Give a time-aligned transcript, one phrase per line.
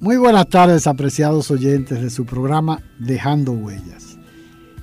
[0.00, 4.16] Muy buenas tardes, apreciados oyentes de su programa Dejando Huellas.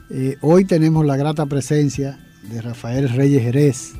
[0.09, 2.19] Eh, hoy tenemos la grata presencia
[2.49, 3.93] de Rafael Reyes Jerez,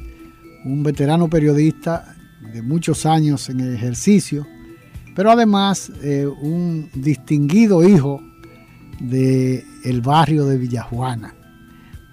[0.66, 2.16] un veterano periodista
[2.54, 4.46] de muchos años en el ejercicio,
[5.16, 8.21] pero además eh, un distinguido hijo
[8.99, 11.36] del el barrio de Villajuana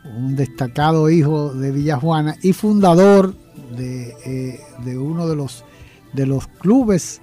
[0.05, 3.35] un destacado hijo de Villajuana y fundador
[3.77, 5.65] de, eh, uno de los,
[6.13, 7.21] de los clubes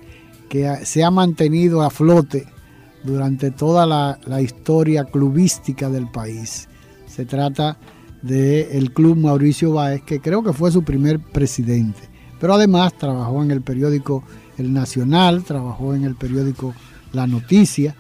[0.50, 2.48] que se ha mantenido a flote
[3.04, 6.68] durante toda la, historia clubística del país.
[7.08, 7.78] Se trata
[8.22, 12.00] del Club Mauricio Báez, que creo que fue su primer presidente.
[12.40, 14.24] Pero además trabajó en el periódico
[14.58, 16.74] El Nacional, trabajó en el periódico
[17.14, 17.96] La Noticia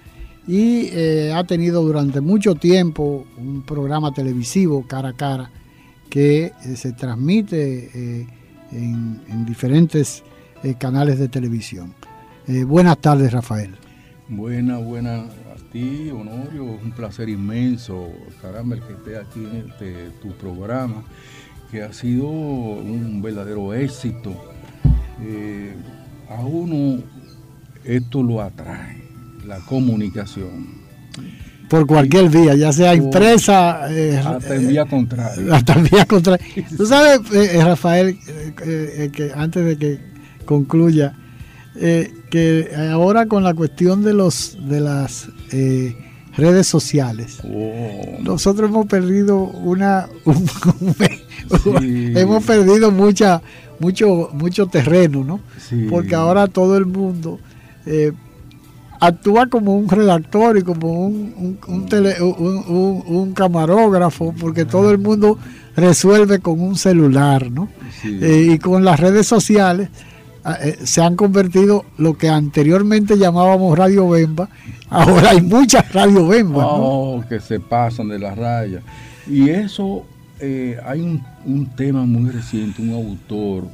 [0.47, 5.52] y eh, ha tenido durante mucho tiempo un programa televisivo cara a cara
[6.09, 8.28] que eh, se transmite eh,
[8.72, 10.23] en, diferentes
[10.80, 11.94] canales de televisión.
[12.66, 13.75] Buenas tardes, Rafael.
[14.28, 16.64] Buenas, buenas a ti, Honorio.
[16.64, 18.09] Un placer inmenso,
[18.41, 21.03] caramba, el que esté aquí en este, tu programa,
[21.72, 24.33] que ha sido un verdadero éxito.
[26.30, 27.03] a uno
[27.83, 29.02] esto lo atrae
[29.45, 30.80] la comunicación.
[31.69, 33.91] Por cualquier vía, ya sea impresa.
[33.91, 35.56] Eh, hasta en vía contraria.
[35.56, 36.46] Hasta en vía contraria.
[36.78, 38.18] Tú sabes, eh, eh, Rafael,
[38.56, 40.00] que antes de que
[40.46, 41.16] concluya,
[42.29, 45.29] que ahora con la cuestión de los de las
[46.35, 48.22] redes sociales, oh.
[48.22, 50.07] nosotros hemos perdido una.
[51.81, 53.41] hemos perdido mucha,
[53.79, 55.40] mucho, mucho terreno, ¿no?
[55.90, 57.40] Porque ahora todo el mundo
[59.00, 65.38] actúa como un redactor y como un, un, camarógrafo, porque todo el mundo
[65.75, 67.69] resuelve con un celular, ¿no?
[68.03, 69.91] Eh, y con las redes sociales eh,
[70.83, 74.50] se han convertido lo que anteriormente llamábamos Radio Bemba,
[74.89, 76.66] ahora hay muchas Radio Bemba.
[76.66, 78.83] Oh, que se pasan de las rayas.
[79.28, 80.05] Y eso,
[80.39, 83.66] eh, hay un, un tema muy reciente, un autor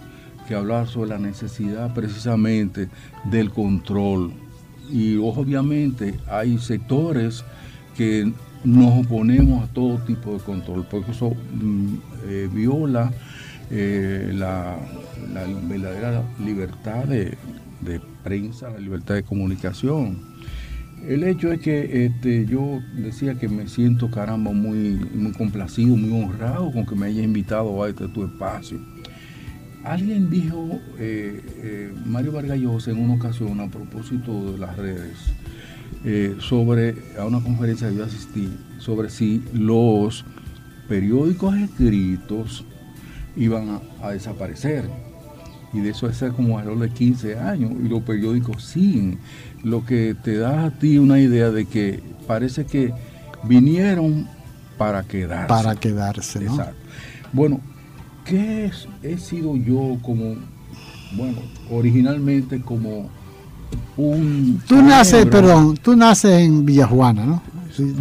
[0.48, 2.90] que hablaba sobre la necesidad precisamente
[3.24, 4.34] del control
[4.92, 7.44] y obviamente hay sectores
[7.98, 8.32] que
[8.64, 11.96] nos oponemos a todo tipo de control, porque eso mm,
[12.28, 13.12] eh, viola
[13.72, 14.78] eh, la,
[15.68, 17.38] verdadera libertad de,
[18.24, 20.36] prensa, la libertad de comunicación.
[21.08, 26.24] El hecho es que este, yo decía que me siento caramba muy, muy complacido, muy
[26.24, 28.80] honrado con que me haya invitado a este tu espacio
[29.86, 35.16] Alguien dijo, eh, eh, Mario Vargallosa, en una ocasión a propósito de las redes,
[36.04, 38.50] eh, sobre, a una conferencia que yo asistí,
[38.80, 40.26] sobre si los
[40.90, 42.66] periódicos escritos
[43.36, 44.90] iban a, desaparecer.
[45.74, 49.20] Y de eso hace como alrededor de 15 años, y los periódicos siguen.
[49.64, 52.94] Lo que te da a ti una idea de que parece que
[53.44, 54.28] vinieron
[54.78, 55.48] para quedarse.
[55.48, 56.52] Para quedarse, ¿no?
[56.52, 56.76] Exacto.
[57.34, 57.60] Bueno,
[58.26, 58.72] ¿Qué
[59.04, 60.36] he sido yo como,
[61.16, 61.38] bueno,
[61.70, 63.08] originalmente como
[63.96, 64.60] un...
[64.68, 67.44] Tú naces, perdón, tú naces en Villajuana, ¿no?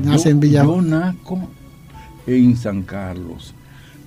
[0.02, 0.82] Naces en Villajuana.
[0.82, 1.48] Yo nazco
[2.26, 3.54] en San Carlos.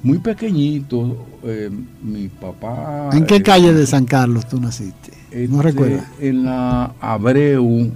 [0.07, 1.69] Muy pequeñito, eh,
[2.01, 3.09] mi papá...
[3.13, 5.11] ¿En qué eh, calle de San Carlos tú naciste?
[5.31, 5.99] no este, recuerdo.
[6.19, 7.91] En la Abreu,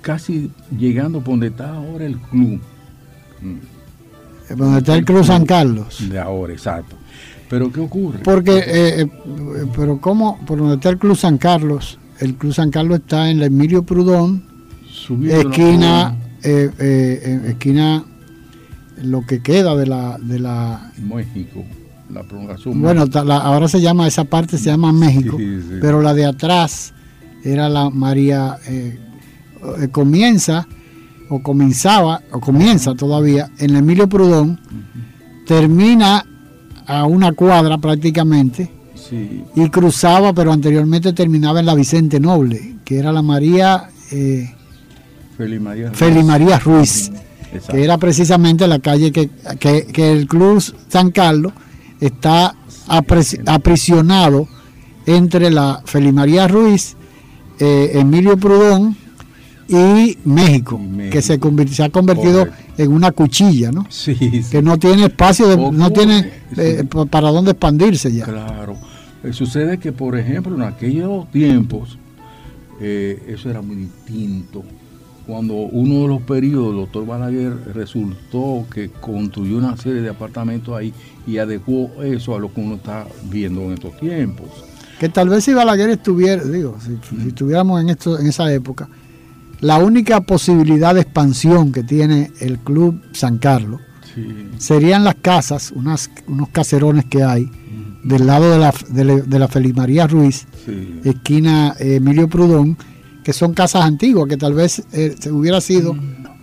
[0.00, 2.60] casi llegando por donde está ahora el club.
[4.56, 6.08] Donde está el Club San Carlos.
[6.08, 6.96] De ahora, exacto.
[7.48, 8.18] ¿Pero qué ocurre?
[8.20, 9.08] Porque, eh, eh,
[9.74, 10.38] pero ¿cómo?
[10.46, 13.82] Por donde está el Club San Carlos, el Club San Carlos está en la Emilio
[13.82, 14.42] Prudón,
[15.24, 18.04] esquina, eh, esquina,
[19.02, 20.18] lo que queda de la...
[20.18, 21.64] De la México,
[22.10, 22.80] la prolongación.
[22.80, 25.36] Bueno, ahora se llama, esa parte se llama México,
[25.80, 26.94] pero la de atrás
[27.44, 28.56] era la María,
[29.92, 30.66] comienza,
[31.28, 34.58] o comenzaba, o comienza todavía, en Emilio Prudón,
[35.46, 36.24] termina
[36.86, 38.72] a una cuadra prácticamente
[39.54, 43.88] y cruzaba, pero anteriormente terminaba en la Vicente Noble, que era la María...
[44.10, 44.54] Eh,
[45.38, 47.12] María Ruiz, María Ruiz
[47.70, 49.30] que era precisamente la calle que,
[50.12, 51.52] el Club San Carlos
[52.00, 52.54] está
[53.46, 54.48] aprisionado
[55.06, 56.96] entre la María Ruiz,
[57.58, 58.96] eh, Emilio Prudón
[59.68, 60.80] y México,
[61.10, 61.38] que se,
[61.70, 62.46] se, ha convertido
[62.76, 63.86] en una cuchilla, ¿no?
[64.50, 68.24] Que no tiene espacio, no tiene eh, para dónde expandirse ya.
[68.24, 68.76] Claro.
[69.24, 71.98] Eh, sucede que, por ejemplo, en aquellos tiempos,
[72.80, 74.62] eso era muy distinto
[75.28, 80.74] cuando uno de los periodos, el doctor Balaguer resultó que construyó una serie de apartamentos
[80.74, 80.94] ahí
[81.26, 84.48] y adecuó eso a lo que uno está viendo en estos tiempos.
[84.98, 88.88] Que tal vez si Balaguer estuviera, digo, si, estuviéramos en, esto, en esa época,
[89.60, 93.82] la única posibilidad de expansión que tiene el Club San Carlos
[94.56, 97.50] serían las casas, unas, unos caserones que hay
[98.02, 98.74] del lado de la,
[99.26, 100.46] de, la Felimaría Ruiz,
[101.04, 102.78] esquina Emilio Prudón,
[103.28, 105.94] que son casas antiguas, que tal vez eh, se hubiera sido.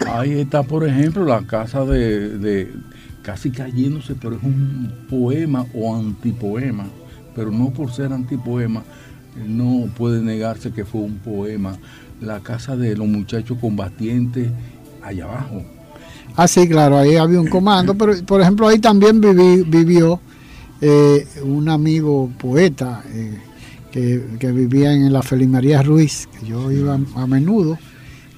[0.05, 2.71] Ahí está, por ejemplo, la casa de,
[3.23, 6.85] casi cayéndose, pero es un poema o antipoema,
[7.35, 8.83] pero no por ser antipoema,
[9.47, 11.75] no puede negarse que fue un poema.
[12.21, 14.51] La casa de los muchachos combatientes
[15.01, 15.63] allá abajo.
[16.35, 20.19] Ah, sí, claro, ahí había un comando, pero por ejemplo ahí también vivió
[20.81, 23.39] eh, un amigo poeta, eh,
[24.39, 27.77] que, vivía en la Felimaría Ruiz, que yo iba a menudo,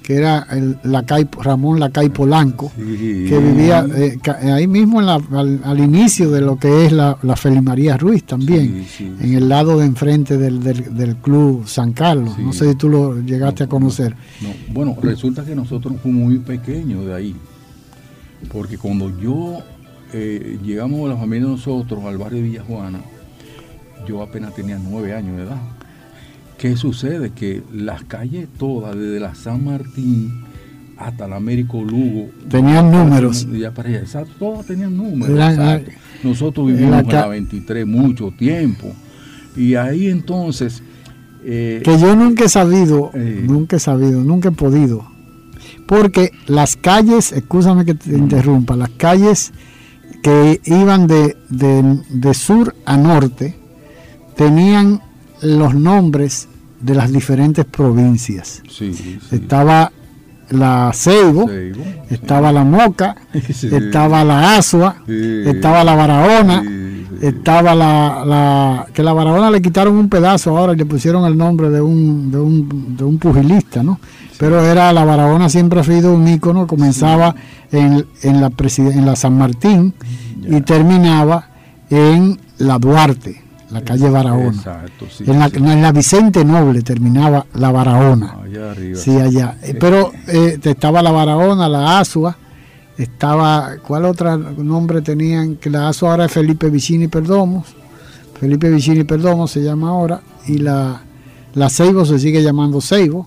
[0.02, 4.18] que era el Lacay, Ramón Lacay Polanco, que vivía eh,
[4.52, 9.48] ahí mismo al, inicio de lo que es la, la Felimaría Ruiz también, en el
[9.48, 12.38] lado de enfrente del, Club San Carlos.
[12.38, 14.14] No sé si tú lo llegaste a conocer.
[14.72, 17.36] Bueno, resulta que nosotros fuimos muy pequeños de ahí,
[18.52, 19.58] porque cuando yo
[20.12, 23.00] eh, llegamos la familia de nosotros al barrio de Villa Juana,
[24.08, 25.60] yo apenas tenía nueve años de edad.
[26.56, 27.30] ¿Qué sucede?
[27.30, 30.44] Que las calles todas, desde la San Martín
[30.96, 33.46] hasta la Américo Lugo, tenían números.
[33.52, 35.38] Ya para exacto, todas tenían números.
[36.24, 38.92] Nosotros vivimos en la 23 mucho tiempo.
[39.56, 40.82] Y ahí entonces...
[41.44, 45.06] Eh, que yo nunca he sabido, eh, nunca he sabido, nunca he podido.
[45.86, 49.52] Porque las calles, escúchame que te interrumpa, las calles
[50.22, 53.57] que iban de, de sur a norte,
[54.38, 55.02] tenían
[55.42, 56.48] los nombres
[56.80, 58.62] de las diferentes provincias.
[59.32, 59.90] Estaba
[60.50, 61.50] la Ceibo,
[62.08, 66.62] estaba la Moca, estaba la Asua, estaba la Barahona,
[67.20, 71.68] estaba la, que la Barahona le quitaron un pedazo ahora y le pusieron el nombre
[71.70, 73.98] de un, de un, de un pugilista, ¿no?
[74.38, 77.34] Pero era la Barahona siempre ha sido un ícono, comenzaba
[77.72, 79.94] en, en, la en la San Martín
[80.48, 81.48] y terminaba
[81.90, 84.56] en la Duarte la calle Barahona.
[84.56, 88.38] Exacto, sí, en, la, Vicente Noble terminaba la Barahona.
[88.42, 88.98] Allá arriba.
[88.98, 89.58] Sí, allá.
[89.62, 92.36] Eh, pero eh, estaba la Barahona, la Asua,
[92.96, 95.56] estaba, ¿cuál otro nombre tenían?
[95.56, 97.64] Que la Asua ahora es Felipe Vicini Perdomo.
[98.40, 101.02] Felipe Vicini Perdomo se llama ahora, y la,
[101.54, 103.26] la Seibo se sigue llamando Seibo.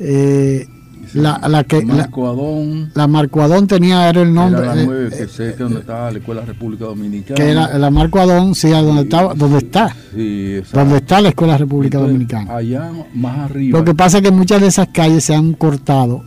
[0.00, 0.66] Eh,
[1.14, 2.90] la, la que Marco Adón.
[2.94, 4.62] La Marco Adón tenía era el nombre.
[4.62, 7.36] Era la nueve, que sé que donde estaba la Escuela República Dominicana.
[7.36, 9.94] Que era la Marco Adón, sí, donde estaba, donde está.
[10.14, 12.56] Sí, donde está la Escuela República Dominicana.
[12.56, 13.78] Allá más arriba.
[13.78, 16.22] Lo que pasa es que muchas de esas calles se han cortado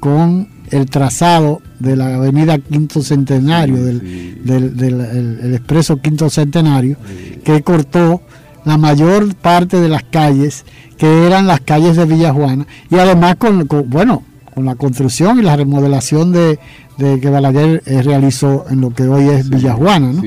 [0.00, 6.96] con el trazado de la avenida Quinto Centenario, del, del, el, expreso Quinto Centenario,
[7.44, 8.22] que cortó
[8.68, 10.64] la mayor parte de las calles
[10.98, 14.22] que eran las calles de Villajuana y además con, bueno
[14.54, 16.58] con la construcción y la remodelación de,
[16.98, 20.22] que Balaguer eh, realizó en lo que hoy es Villajuana ¿no?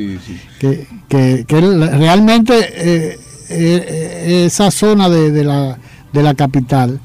[0.60, 3.20] Que, que, realmente eh,
[3.50, 5.78] eh, esa zona de, la,
[6.14, 7.00] de la capital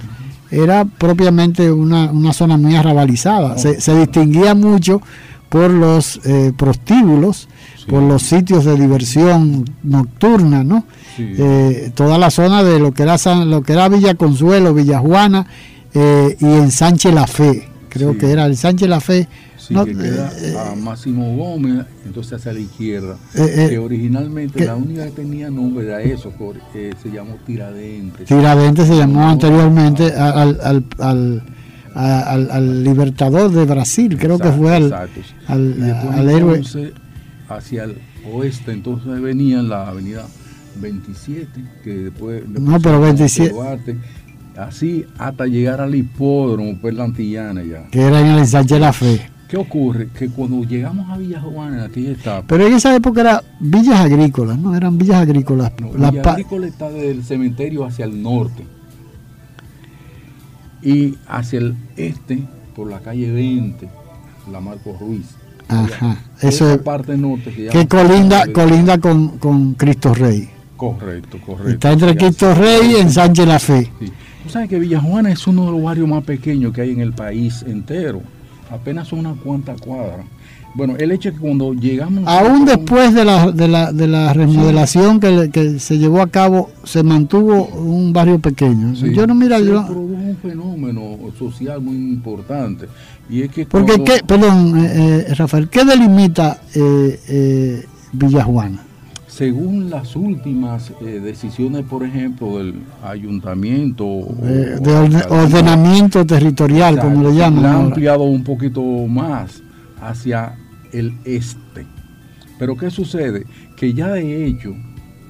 [0.50, 3.58] era propiamente una, una zona muy arrabalizada.
[3.58, 5.02] Se, se distinguía mucho
[5.48, 6.20] por los
[6.56, 7.48] prostíbulos
[7.88, 10.84] por los sitios de diversión nocturna, ¿no?
[11.18, 15.46] Eh, toda la zona de lo que era lo que era Villa Consuelo, Villa Juana
[15.94, 19.28] eh, y en Sánchez La Fe, creo que era el Sánchez La Fe.
[19.70, 25.04] no, que queda eh, a Máximo Gómez, entonces hacia la izquierda, que originalmente la única
[25.06, 26.32] que tenía nombre era eso,
[26.72, 28.26] se llamó Tiradentes.
[28.26, 31.42] Tiradentes se llamó anteriormente al, al, al
[31.96, 34.92] al, libertador de Brasil, creo que fue al,
[35.46, 36.62] al, héroe
[37.48, 37.98] hacia el
[38.32, 40.26] oeste, entonces venía la avenida
[40.80, 42.48] 27, que después...
[42.48, 43.96] no, pero 27...
[44.56, 47.88] así hasta llegar al hipódromo, pues la Antillana ya.
[47.88, 49.30] Que era en el ensanche La Fe.
[49.48, 50.08] ¿Qué ocurre?
[50.08, 52.44] Que cuando llegamos a Villa Juana en aquella etapa.
[52.48, 54.74] Pero en esa época eran villas agrícolas, ¿no?
[54.74, 55.72] Eran villas agrícolas.
[55.80, 58.66] No, La Villa Agrícola está del cementerio hacia el norte.
[60.82, 62.42] Y hacia el este,
[62.74, 63.88] por la calle 20,
[64.50, 65.36] la Marco Ruiz.
[65.68, 66.78] Ajá, eso es.
[66.78, 70.48] parte norte que, colinda, colinda con, con Cristo Rey.
[70.76, 71.70] Correcto, correcto.
[71.70, 72.54] Está entre Cristo.
[72.54, 73.90] Rey y en Sánchez La Fe.
[73.98, 74.12] Sí.
[74.42, 77.12] Tú sabes que Villajuana es uno de los barrios más pequeños que hay en el
[77.12, 78.22] país entero.
[78.70, 80.26] Apenas son unas cuantas cuadras.
[80.76, 82.24] Bueno, el hecho es que cuando llegamos...
[82.26, 86.70] Aún después de la, de la, de la remodelación que, que se llevó a cabo,
[86.84, 88.94] se mantuvo un barrio pequeño.
[88.94, 89.86] Sí, Yo no, mira, se yo...
[89.86, 91.02] produjo un fenómeno
[91.38, 92.88] social muy importante.
[93.30, 98.82] Y es que Porque, cuando- ¿qué, perdón, eh, eh, Rafael, ¿qué delimita eh, eh, Villajuana?
[99.28, 104.04] según las últimas eh, decisiones, por ejemplo, del ayuntamiento...
[104.40, 107.62] de ordenamiento territorial, como le llaman.
[107.62, 107.86] La ha ahora.
[107.86, 109.62] ampliado un poquito más
[110.00, 110.54] hacia
[110.98, 111.86] el este.
[112.58, 113.44] Pero ¿qué sucede?
[113.76, 114.74] Que ya de hecho,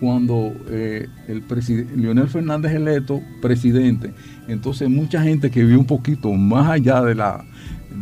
[0.00, 4.12] cuando eh, el presidente Leonel Fernández electo presidente,
[4.48, 7.44] entonces mucha gente que vive un poquito más allá de la,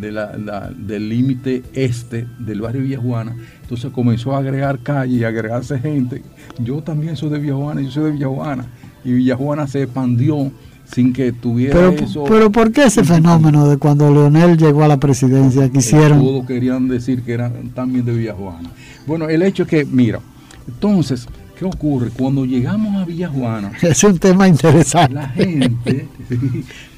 [0.00, 5.78] de la- del límite este del barrio Villajuana, entonces comenzó a agregar calles y agregarse
[5.78, 6.22] gente.
[6.58, 8.66] Yo también soy de Villajuana, yo soy de Villajuana.
[9.04, 10.50] Y Villajuana se expandió
[10.94, 12.24] sin que tuviera Pero, eso.
[12.24, 16.20] pero ¿por qué ese fenómeno de cuando Leonel llegó a la presidencia que hicieron?
[16.20, 18.70] Todos querían decir que eran también de Villajuana.
[19.04, 20.20] Bueno, el hecho es que, mira,
[20.68, 21.26] entonces,
[21.58, 22.10] ¿qué ocurre?
[22.16, 25.14] Cuando llegamos a Villajuana, Es un tema interesante.
[25.14, 26.06] la gente,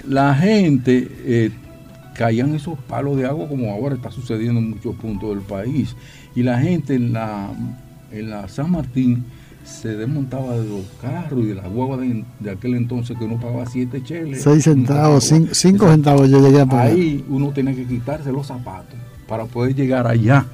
[0.06, 1.50] la gente eh,
[2.14, 5.96] caían esos palos de agua como ahora está sucediendo en muchos puntos del país.
[6.34, 7.48] Y la gente en la,
[8.12, 9.24] en la San Martín
[9.66, 13.38] se desmontaba de los carros y de las guaguas de, de aquel entonces que uno
[13.38, 14.42] pagaba siete cheles.
[14.42, 15.92] Seis centavos, un cinco, cinco Exacto.
[15.92, 16.86] centavos yo llegué a pagar.
[16.86, 18.94] Ahí uno tenía que quitarse los zapatos
[19.28, 20.46] para poder llegar allá,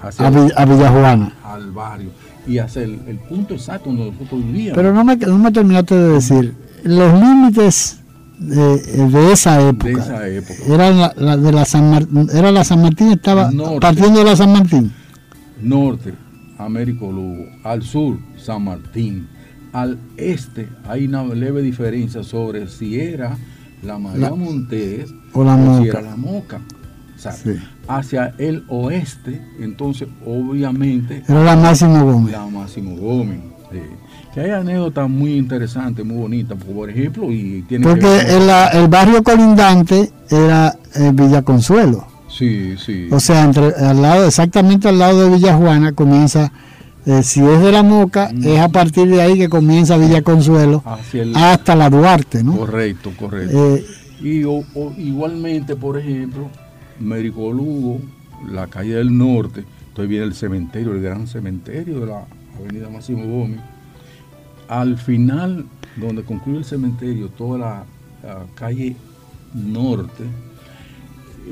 [0.00, 1.32] hacia A, a Villajuana.
[1.44, 2.10] al barrio
[2.46, 4.74] y hacer el, el punto exacto donde nosotros vivíamos.
[4.76, 8.00] Pero no me, no me terminaste de decir, los límites
[8.40, 9.86] de, de esa época.
[9.86, 10.54] de esa época.
[10.66, 13.78] Era la, la de la San Martín, era la San Martín, estaba Norte.
[13.80, 14.92] partiendo de la San Martín.
[15.60, 16.12] Norte,
[16.64, 17.44] Américo Lugo.
[17.64, 19.28] Al sur, San Martín.
[19.72, 23.36] Al este, hay una leve diferencia sobre si era
[23.82, 25.84] la María La- Montes o la Moca.
[25.88, 26.60] era la Moca.
[27.16, 27.54] O sea, Sí.
[27.88, 32.32] Hacia el oeste, entonces, obviamente, Era la Máximo Gómez.
[32.32, 33.40] la Máximo Gómez.
[33.70, 33.78] sí.
[34.34, 38.26] Que hay anécdotas muy interesantes, muy bonitas, porque, por ejemplo, y tiene que Porque ver
[38.26, 42.06] con- el, la- el barrio colindante era eh, Villa Consuelo.
[42.36, 43.08] Sí, sí.
[43.10, 46.50] O sea, entre, al lado, exactamente al lado de Villajuana comienza,
[47.04, 48.44] eh, si es de la Moca, Mm.
[48.46, 51.36] es a partir de ahí que comienza Villa Consuelo el...
[51.36, 52.56] hasta la Duarte, ¿no?
[52.56, 53.76] Correcto, correcto.
[53.76, 53.84] Eh,
[54.22, 56.48] Y o- o igualmente, por ejemplo,
[57.00, 57.98] Mérico Lugo,
[58.48, 62.24] la calle del norte, entonces viene el cementerio, el gran cementerio de la
[62.58, 63.58] avenida Máximo Gómez.
[64.68, 67.84] Al final, donde concluye el cementerio, toda la,
[68.22, 68.94] la calle
[69.54, 70.22] norte,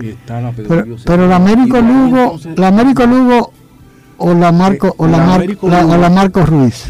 [0.00, 1.36] está la pero, pero la.
[1.36, 3.52] Américo Lugo, entonces, la Américo Lugo
[4.18, 6.84] o la Marco, o la, La Mar- Américo la- o la Marco Ruiz,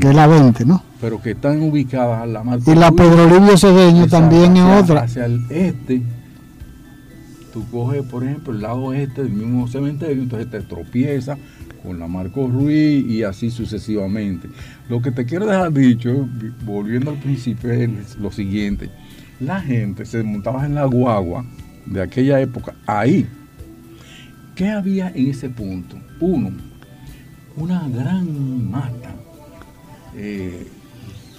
[0.00, 0.82] que es la 20, ¿no?
[1.00, 3.00] Pero que están ubicadas a la Marco Y la Ruiz.
[3.02, 5.02] Pedro Livio Cedeño también es otra.
[5.02, 6.02] Hacia el este,
[7.52, 11.38] tú coges, por ejemplo, el lado este del mismo cementerio, entonces te tropiezas
[11.82, 14.48] con la Marcos Ruiz y así sucesivamente.
[14.88, 18.90] Lo que te quiero dejar dicho, vi- volviendo al principio, es lo siguiente.
[19.38, 21.44] La gente se montaba en la guagua
[21.86, 23.26] de aquella época, ahí.
[24.54, 25.96] ¿Qué había en ese punto?
[26.20, 26.50] Uno,
[27.56, 29.14] una gran mata,
[30.16, 30.66] eh,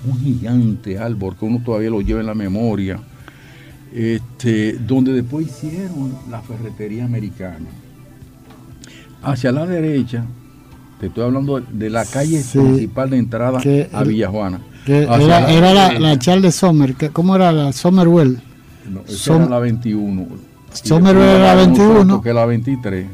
[0.05, 2.99] un gigante árbol que uno todavía lo lleva en la memoria,
[3.93, 7.65] este, donde después hicieron la ferretería americana.
[9.23, 10.23] Hacia la derecha,
[10.99, 13.59] te estoy hablando de la calle Sí, principal de entrada
[13.93, 14.61] a Villajuana.
[14.85, 18.39] Era, era la, la Charles Sommer, ¿cómo era la Sommerwell?
[18.89, 20.21] No, esa Som- era la 21.
[20.21, 21.93] Y Sommer después era la llamaron 21.
[21.93, 23.05] nosotros, Que la 23.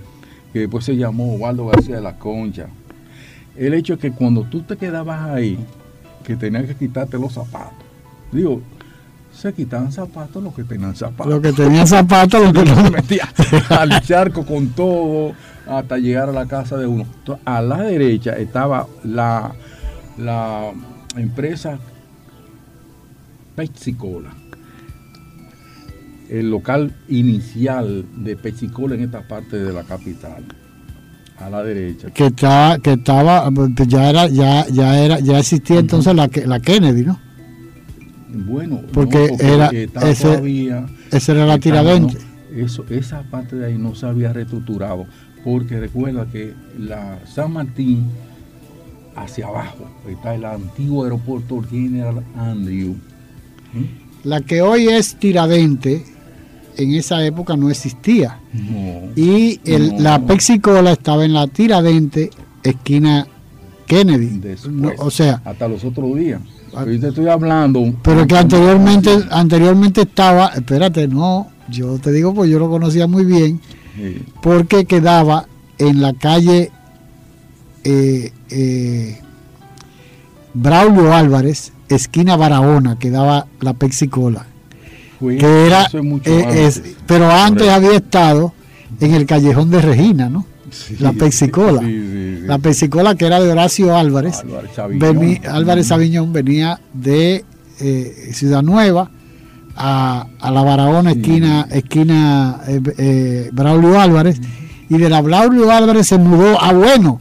[0.53, 2.67] Que después se llamó Waldo García de la Concha.
[3.55, 5.57] El hecho es que cuando tú te quedabas ahí,
[6.23, 7.73] que tenías que quitarte los zapatos.
[8.31, 8.61] Digo,
[9.33, 11.27] se quitaban zapatos los que tenían zapatos.
[11.33, 12.75] Lo que tenía zapatos, lo que no.
[12.83, 13.27] se metía
[13.69, 15.33] al charco con todo
[15.67, 17.05] hasta llegar a la casa de uno.
[17.45, 19.53] A la derecha estaba la,
[20.17, 20.71] la
[21.15, 21.77] empresa
[23.55, 24.29] Pepsi-Cola.
[26.33, 30.43] El local inicial de Pepsi-Cola en esta parte de la capital.
[31.37, 32.09] A la derecha.
[32.11, 36.59] Que estaba, que estaba, pues ya era, ya, ya era, ya existía entonces la, la
[36.59, 37.19] Kennedy, ¿no?
[38.29, 39.69] Bueno, Porque no, era
[40.09, 42.15] ese- todavía Esa era la tiradente.
[42.15, 42.65] ¿no?
[42.65, 45.05] eso, esa parte de ahí no se había reestructurado,
[45.43, 48.05] porque recuerda que la San Martín
[49.15, 52.95] hacia abajo está el antiguo aeropuerto General Andrew.
[54.23, 56.03] La que hoy es Tiradente,
[56.77, 58.39] en esa época no existía.
[59.15, 62.29] y el, la Pexicola estaba en la Tiradente,
[62.63, 63.27] esquina
[63.85, 64.41] Kennedy.
[64.97, 66.41] o sea, hasta los otros días.
[66.75, 67.93] Ahí te estoy hablando.
[68.01, 73.25] Pero que anteriormente, anteriormente estaba, espérate, no, yo te digo, pues yo lo conocía muy
[73.25, 73.61] bien,
[74.41, 76.71] porque quedaba en la calle
[77.83, 79.19] eh, eh,
[80.53, 83.73] Braulio Álvarez, esquina Barahona, quedaba la
[85.37, 85.87] Que era,
[86.25, 86.71] eh,
[87.05, 88.53] pero antes había estado
[88.99, 90.45] en el callejón de Regina, ¿no?
[90.99, 91.81] la Pexicola.
[91.83, 94.43] la Pexicola que era de Horacio Álvarez.
[95.49, 97.45] Álvarez Sabiñón venía, de
[97.79, 99.09] eh, Ciudad Nueva
[99.75, 104.39] a, la Barahona, esquina, esquina eh, eh, Braulio Álvarez.
[104.89, 107.19] Y de la Braulio Álvarez se mudó a Bueno.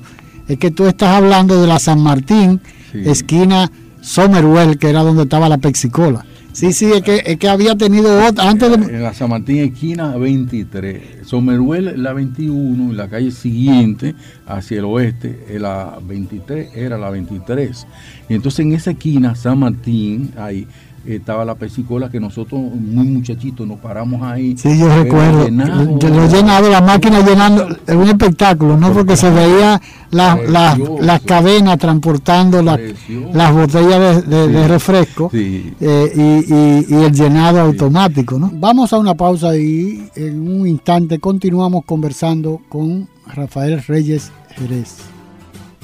[0.49, 2.61] Es que tú estás hablando de la San Martín,
[2.92, 6.26] esquina Somerwell, que era donde estaba la Pexicola.
[6.52, 8.97] Sí, sí, es que, es que había tenido otra antes de...
[8.97, 14.14] En la San Martín esquina 23, Someruel la 21, la calle siguiente
[14.47, 17.87] hacia el oeste, la 23 era la 23.
[18.28, 20.66] Y entonces en esa esquina, San Martín, ahí,
[21.06, 24.56] estaba la pesicola que nosotros, muy muchachitos, nos paramos ahí.
[24.56, 25.44] Sí, yo recuerdo.
[25.44, 28.92] Llenado, yo lo he llenado la máquina llenando, es un espectáculo, ¿no?
[28.92, 29.80] Porque se veía
[30.11, 38.50] las cadenas transportando las botellas de, refresco eh, y, el llenado automático, ¿no?
[38.54, 44.99] Vamos a una pausa y en un instante continuamos conversando con Rafael Reyes Jerez.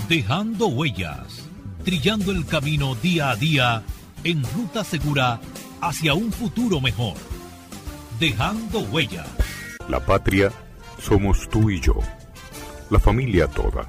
[0.08, 1.44] Dejando huellas,
[1.84, 3.82] trillando el camino día a día
[4.24, 5.40] en ruta segura
[5.80, 7.14] hacia un futuro mejor.
[8.18, 9.24] Dejando huella.
[9.88, 10.52] La patria
[11.00, 11.94] somos tú y yo,
[12.90, 13.86] la familia toda,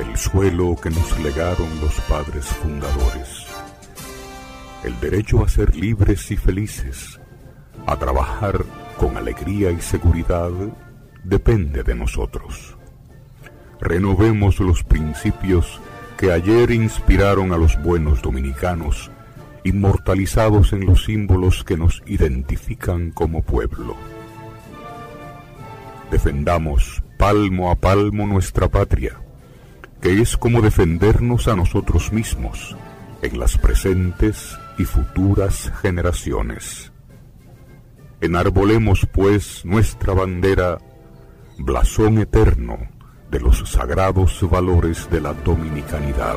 [0.00, 3.46] el suelo que nos legaron los padres fundadores.
[4.82, 7.20] El derecho a ser libres y felices,
[7.86, 8.64] a trabajar
[8.98, 10.50] con alegría y seguridad,
[11.22, 12.76] depende de nosotros.
[13.80, 15.80] Renovemos los principios
[16.18, 19.10] que ayer inspiraron a los buenos dominicanos
[19.64, 23.96] inmortalizados en los símbolos que nos identifican como pueblo.
[26.10, 29.20] Defendamos palmo a palmo nuestra patria,
[30.00, 32.76] que es como defendernos a nosotros mismos
[33.22, 36.92] en las presentes y futuras generaciones.
[38.20, 40.78] Enarbolemos pues nuestra bandera,
[41.58, 42.78] blasón eterno
[43.30, 46.36] de los sagrados valores de la dominicanidad.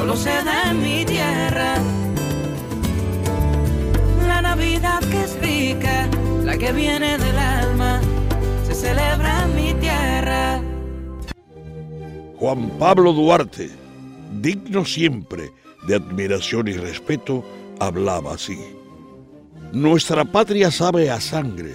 [0.00, 1.74] solo se da en mi tierra.
[4.26, 6.08] La Navidad que es rica,
[6.42, 8.00] la que viene del alma,
[8.66, 10.62] se celebra en mi tierra.
[12.38, 13.68] Juan Pablo Duarte,
[14.40, 15.52] digno siempre
[15.86, 17.44] de admiración y respeto,
[17.78, 18.58] hablaba así.
[19.72, 21.74] Nuestra patria sabe a sangre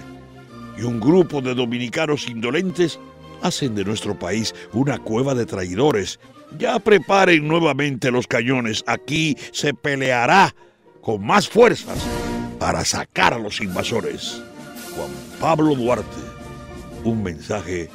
[0.76, 2.98] y un grupo de dominicanos indolentes
[3.42, 6.18] hacen de nuestro país una cueva de traidores
[6.58, 8.84] ya preparen nuevamente los cañones.
[8.86, 10.54] Aquí se peleará
[11.00, 11.98] con más fuerzas
[12.58, 14.42] para sacar a los invasores.
[14.94, 16.16] Juan Pablo Duarte,
[17.04, 17.88] un mensaje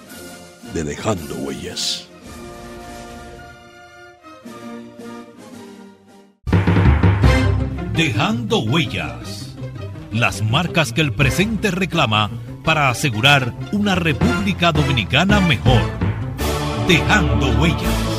[0.74, 2.08] de Dejando Huellas.
[7.93, 9.56] Dejando Huellas.
[10.12, 12.32] Las marcas que el presente reclama
[12.63, 15.82] para asegurar una República Dominicana mejor.
[16.88, 18.11] Dejando Huellas.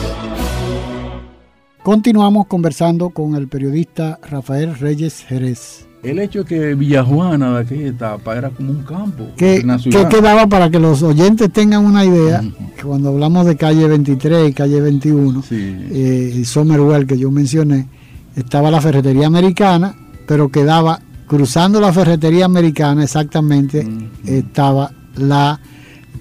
[1.82, 5.88] Continuamos conversando con el periodista Rafael Reyes Jerez.
[6.04, 9.26] El hecho que Villajuana de aquella etapa era como un campo.
[9.36, 9.64] ¿Qué,
[10.08, 12.40] quedaba para que los oyentes tengan una idea?
[12.76, 17.88] que cuando hablamos de calle 23 y calle 21, eh, y Somerwell que yo mencioné,
[18.36, 23.84] estaba la ferretería americana, pero quedaba cruzando la ferretería americana exactamente,
[24.24, 25.58] estaba la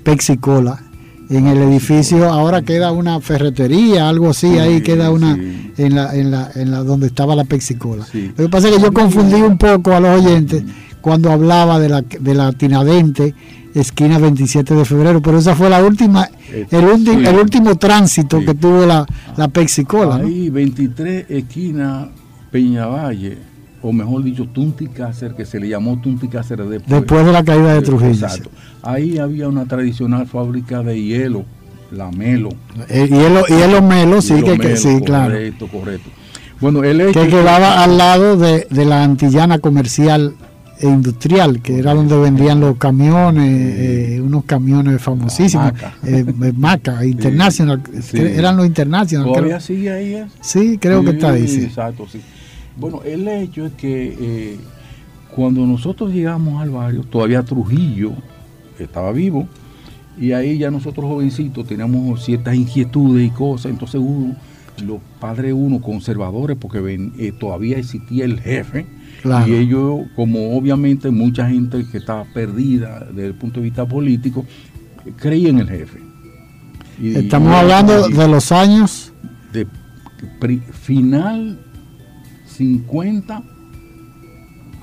[0.04, 0.91] Pexicola
[1.32, 5.32] en el edificio ahora queda una ferretería, algo así, ahí queda una
[5.78, 8.06] en la en la en la donde estaba la Pexicola.
[8.14, 10.64] Lo que pasa es que yo confundí un poco a los oyentes
[11.00, 13.34] cuando hablaba de la de la Tinadente
[13.74, 16.30] esquina 27 de febrero, pero esa fue la última
[16.70, 19.06] el, último el último tránsito que tuvo la
[19.38, 20.18] la Pexicola.
[20.18, 22.10] Ahí 23 esquina
[22.52, 23.51] Peñavalle
[23.82, 27.44] o mejor dicho, Tunti Cáceres, que se le llamó Tunti Cáceres después, después de la
[27.44, 28.12] caída de Trujillo.
[28.12, 28.50] Exacto.
[28.84, 31.46] Ahí había una tradicional fábrica de hielo,
[31.92, 32.50] la Melo.
[32.90, 35.34] El hielo, hielo Melo, sí, que, Melo, sí, claro.
[35.34, 36.10] Correcto, correcto.
[36.60, 40.36] Bueno, el hecho que quedaba al lado de, de, la antillana comercial
[40.80, 46.24] e industrial, que era donde vendían los camiones, eh, unos camiones famosísimos, Maca, eh,
[46.56, 48.20] Maca International, sí.
[48.20, 49.26] eran los International.
[49.26, 49.60] ¿Todavía creo.
[49.60, 50.14] sigue ahí?
[50.14, 50.28] ¿eh?
[50.42, 51.48] Sí, creo sí, que está ahí.
[51.48, 51.64] Sí.
[51.64, 52.22] Exacto, sí.
[52.78, 54.60] Bueno, el hecho es que eh,
[55.36, 58.14] cuando nosotros llegamos al barrio, todavía Trujillo
[58.80, 59.48] estaba vivo,
[60.18, 64.36] y ahí ya nosotros jovencitos teníamos ciertas inquietudes y cosas, entonces uno,
[64.86, 68.86] los padres uno conservadores, porque ven, eh, todavía existía el jefe,
[69.22, 69.48] claro.
[69.48, 74.46] y ellos, como obviamente mucha gente que estaba perdida desde el punto de vista político,
[75.18, 76.00] creía en el jefe.
[77.02, 79.14] Y, Estamos y, hablando y, de los años
[79.54, 79.68] de
[80.72, 81.58] final
[82.62, 83.42] 50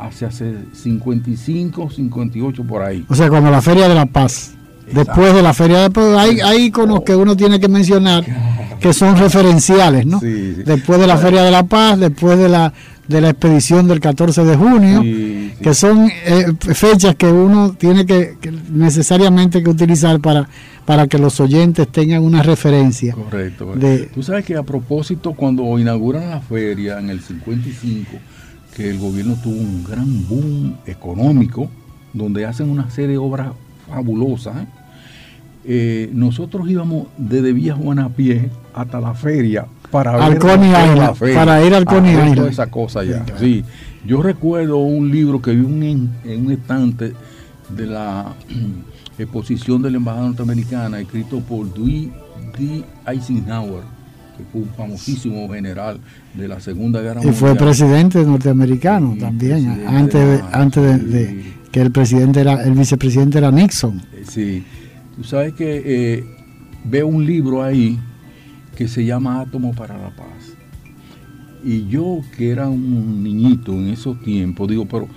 [0.00, 3.04] hacia 55, 58 por ahí.
[3.08, 4.54] O sea, como la Feria de la Paz.
[4.86, 4.98] Exacto.
[4.98, 8.24] Después de la Feria de Paz, hay, hay iconos que uno tiene que mencionar
[8.80, 10.18] que son referenciales, ¿no?
[10.18, 10.62] Sí, sí.
[10.64, 12.72] Después de la Feria de la Paz, después de la
[13.08, 18.06] de la expedición del 14 de junio, sí, que son eh, fechas que uno tiene
[18.06, 20.48] que, que, necesariamente que utilizar para,
[20.84, 23.14] para que los oyentes tengan una referencia.
[23.14, 23.74] Correcto.
[23.74, 28.10] De, Tú sabes que a propósito, cuando inauguran la feria en el 55,
[28.76, 31.70] que el gobierno tuvo un gran boom económico,
[32.12, 33.48] donde hacen una serie de obras
[33.88, 34.66] fabulosas, ¿eh?
[35.70, 41.34] Eh, nosotros íbamos desde Villa Juana a pie hasta la feria para ver Island, feria,
[41.34, 42.34] para ir al Coney.
[42.34, 43.22] Toda esa cosa ya.
[43.38, 43.62] Sí,
[44.06, 45.82] yo recuerdo un libro que vi un,
[46.24, 47.12] en un estante
[47.68, 48.32] de la
[49.18, 52.10] exposición de la embajada norteamericana escrito por Dewey
[52.58, 52.84] D.
[53.06, 53.82] Eisenhower
[54.38, 56.00] que fue un famosísimo general
[56.32, 57.34] de la Segunda Guerra Mundial.
[57.34, 62.62] Y fue presidente norteamericano y también, antes, de, antes de, de, que el presidente era,
[62.62, 64.00] el vicepresidente era Nixon.
[64.26, 64.64] Sí,
[65.18, 66.24] tú sabes que eh,
[66.84, 67.98] veo un libro ahí
[68.76, 70.54] que se llama Átomo para la Paz.
[71.64, 75.08] Y yo, que era un niñito en esos tiempos, digo, pero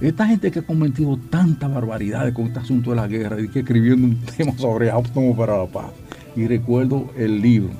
[0.00, 3.58] esta gente que ha cometido tanta barbaridad con este asunto de la guerra y que
[3.60, 5.92] escribiendo un tema sobre Átomo para la Paz.
[6.34, 7.72] Y recuerdo el libro.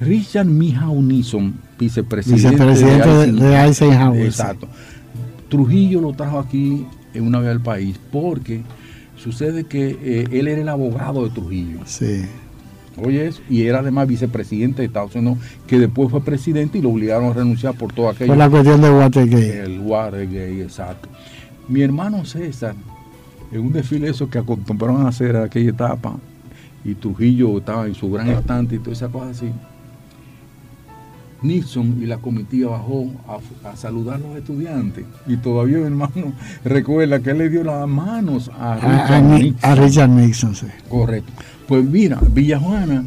[0.00, 4.26] Richard Nixon, vicepresidente, vicepresidente de, Eisenhower, de Eisenhower.
[4.26, 4.68] Exacto.
[5.48, 8.62] Trujillo lo trajo aquí en una vez al país porque
[9.16, 11.80] sucede que eh, él era el abogado de Trujillo.
[11.84, 12.24] Sí.
[12.96, 16.90] Oye, eso, y era además vicepresidente de Estados Unidos, que después fue presidente y lo
[16.90, 18.28] obligaron a renunciar por todo aquello.
[18.28, 19.60] Por la cuestión de Watergate.
[19.60, 21.08] El Watergate, exacto.
[21.68, 22.74] Mi hermano César,
[23.52, 26.16] en un desfile eso que acostumbraron a hacer en aquella etapa,
[26.84, 29.50] y Trujillo estaba en su gran estante y toda esa cosa así,
[31.42, 36.32] Nixon y la comitiva bajó a, a, saludar a los estudiantes y todavía mi hermano
[36.64, 39.70] recuerda que él le dio las manos a Richard, a, a, Nixon.
[39.70, 40.54] a Richard Nixon.
[40.54, 40.66] Sí.
[40.88, 41.32] Correcto.
[41.66, 43.04] Pues mira, Villajuana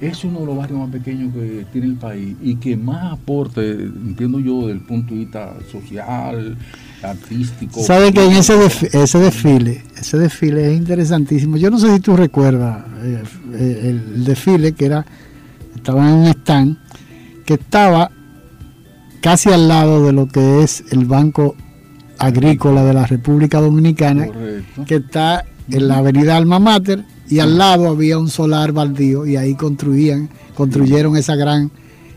[0.00, 3.70] es uno de los barrios más pequeños que tiene el país y que más aporte,
[3.70, 6.56] entiendo yo, desde el punto de vista social,
[7.02, 7.82] artístico.
[7.82, 11.56] Sabe que en ese, desfile, ese desfile, ese desfile es interesantísimo.
[11.56, 13.22] Yo no sé si tú recuerdas eh,
[13.54, 15.06] eh, el desfile que era,
[15.74, 16.78] estaba en un stand
[17.44, 18.10] que estaba
[19.20, 21.54] casi al lado de lo que es el Banco
[22.18, 24.84] Agrícola de la República Dominicana, Correcto.
[24.86, 29.36] que está en la avenida Alma Mater y al lado había un solar baldío y
[29.36, 31.70] ahí construían, construyeron esa gran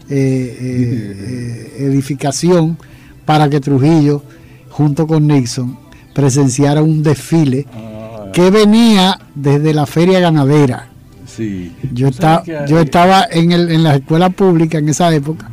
[0.10, 2.78] eh, eh, edificación
[3.26, 4.24] para que Trujillo,
[4.70, 5.78] junto con Nixon,
[6.14, 10.90] presenciara un desfile ah, que venía desde la feria ganadera.
[11.38, 11.72] Sí.
[11.94, 15.50] Yo, está, yo estaba en, el, en la escuela pública en esa época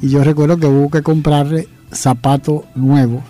[0.00, 3.22] y yo recuerdo que hubo que comprarle zapatos nuevos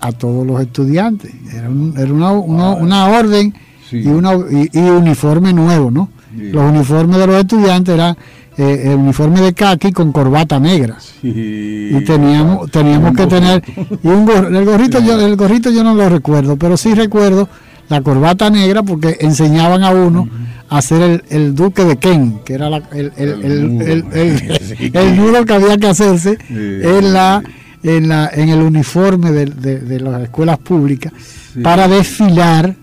[0.00, 1.32] a todos los estudiantes.
[1.52, 3.54] Era, un, era una, una, una, orden
[3.88, 4.02] sí.
[4.04, 6.10] y, una, y, y, uniforme nuevo, ¿no?
[6.36, 6.50] Sí.
[6.52, 8.16] Los uniformes de los estudiantes eran
[8.58, 10.98] eh, el uniforme de khaki con corbata negra.
[11.00, 11.90] Sí.
[11.92, 13.62] Y teníamos, teníamos que tener.
[14.02, 17.48] Y un gor, el, gorrito yo, el gorrito yo no lo recuerdo, pero sí recuerdo
[17.88, 20.22] la corbata negra porque enseñaban a uno.
[20.22, 25.44] Uh -huh hacer el, el, duque de Ken, que era la, el, el, el, nudo
[25.44, 27.42] que había que hacerse sí, en, la,
[27.82, 31.12] en, la, en el uniforme de, de, de las escuelas públicas
[31.54, 31.60] sí.
[31.60, 32.76] para desfilar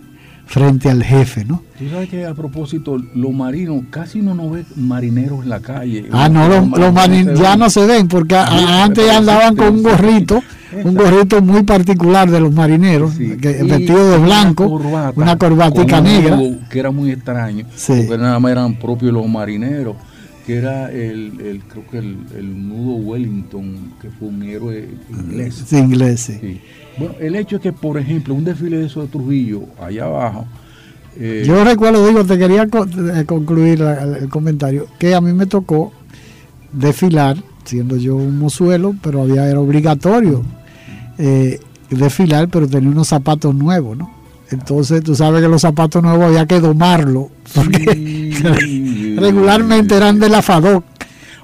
[0.47, 1.63] frente al jefe, ¿no?
[1.77, 6.05] Tú sabes que a propósito, los marinos, casi uno no ve marineros en la calle.
[6.11, 10.41] Ah, no, los, los marineros ya no se ven, porque antes andaban con un gorrito,
[10.85, 14.67] un gorrito muy particular de los marineros, que, vestido de blanco,
[15.15, 16.39] una, corbatica negra.
[16.69, 19.95] Que era muy extraño, porque nada más eran propios los marineros
[20.45, 25.63] que era el, el creo que el, el, nudo Wellington, que fue un héroe inglés.
[25.65, 26.61] Sí, inglés, sí.
[26.99, 30.45] Bueno, el hecho es que, por ejemplo, un desfile de eso de Trujillo, allá abajo.
[31.17, 35.91] Eh, Yo recuerdo, digo, te quería eh, concluir el comentario, que a mí me tocó
[36.71, 40.43] desfilar, siendo yo un mozuelo, pero había, era obligatorio
[41.17, 44.11] eh, desfilar, pero tenía unos zapatos nuevos, ¿no?
[44.51, 50.41] Entonces tú sabes que los zapatos nuevos había que domarlo, porque regularmente eran de la
[50.41, 50.83] FADOC,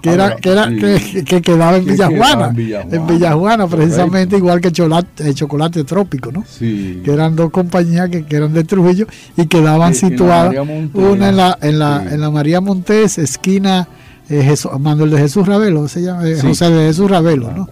[0.01, 2.53] que, era, que, era, que, quedaba en Villajuana,
[2.91, 6.43] en Villajuana, precisamente igual que chocolate, chocolate trópico, ¿no?
[6.59, 10.55] Que eran dos compañías que, eran de Trujillo y quedaban situadas,
[10.93, 13.87] una en la, en la, en la María Montés, esquina
[14.29, 17.67] eh, Manuel de Jesús Ravelo, se llama eh, José de Jesús Ravelo, ¿no?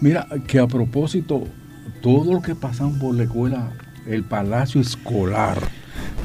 [0.00, 1.44] Mira, que a propósito,
[2.02, 3.72] todo lo que pasan por la escuela,
[4.06, 5.58] el Palacio Escolar,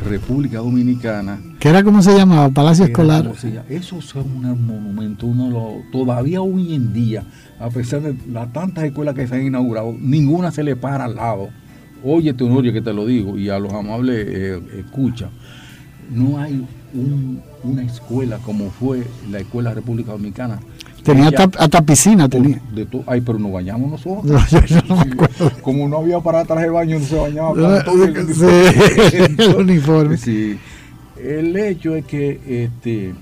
[0.05, 1.39] República Dominicana.
[1.60, 2.49] ¿Qué era como se llamaba?
[2.49, 3.31] Palacio Escolar.
[3.69, 7.23] Eso es un monumento, uno lo, todavía hoy en día,
[7.60, 11.15] a pesar de las tantas escuelas que se han inaugurado, ninguna se le para al
[11.15, 11.49] lado.
[12.03, 15.29] Oye, Teonorio, que te lo digo, y a los amables eh, escucha,
[16.10, 16.65] no hay
[17.63, 20.60] una escuela como fue la Escuela República Dominicana
[21.03, 22.61] Tenía hasta, piscina, tenía.
[22.73, 24.41] De ay, pero nos bañamos nosotros.
[25.61, 27.53] Como no había para traje de baño, no se bañaba.
[27.87, 30.17] el uniforme.
[30.17, 30.57] Sí.
[31.17, 33.13] El hecho es que este,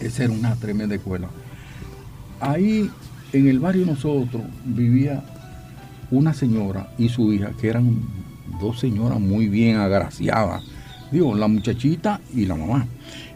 [0.00, 1.28] esa era una tremenda escuela.
[2.40, 2.90] Ahí,
[3.32, 5.24] en el barrio nosotros, vivía
[6.10, 8.00] una señora y su hija, que eran
[8.60, 10.62] dos señoras muy bien agraciadas.
[11.10, 12.86] Digo, la muchachita y la mamá.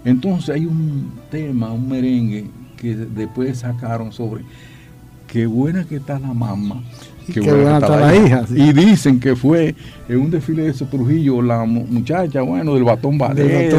[0.04, 2.46] Entonces hay un tema, un merengue
[2.80, 4.42] que después sacaron sobre
[5.28, 6.82] qué buena que está la mamá,
[7.32, 8.44] qué, buena, está, la, hija.
[8.50, 9.74] Y dicen que fue
[10.08, 13.72] en un desfile de ese Trujillo, la muchacha, bueno, del batón ballet,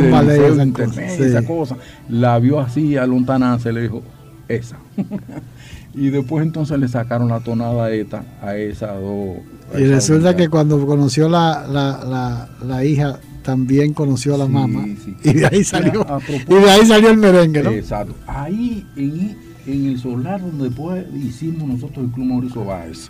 [1.19, 1.75] esa, cosa.
[2.07, 4.03] la vio así a lontananza le dijo,
[4.47, 4.77] esa.
[5.95, 9.37] y después entonces le sacaron la tonada esta a esa dos.
[9.77, 14.85] y resulta que cuando conoció la, la, la hija también conoció a la mamá.
[15.23, 16.05] Y de ahí salió.
[16.47, 17.71] y de ahí salió el merengue, ¿no?
[17.71, 18.15] Exacto.
[18.27, 23.09] Ahí en, el solar donde después hicimos nosotros el Club Mauricio Báez,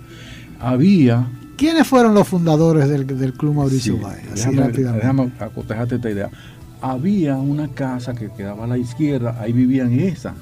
[0.60, 1.28] había.
[1.58, 4.24] ¿Quiénes fueron los fundadores del, Club Mauricio Báez?
[4.34, 6.30] déjame, acotejarte esta idea.
[6.82, 10.34] Había una casa que quedaba a la izquierda, ahí vivían esa,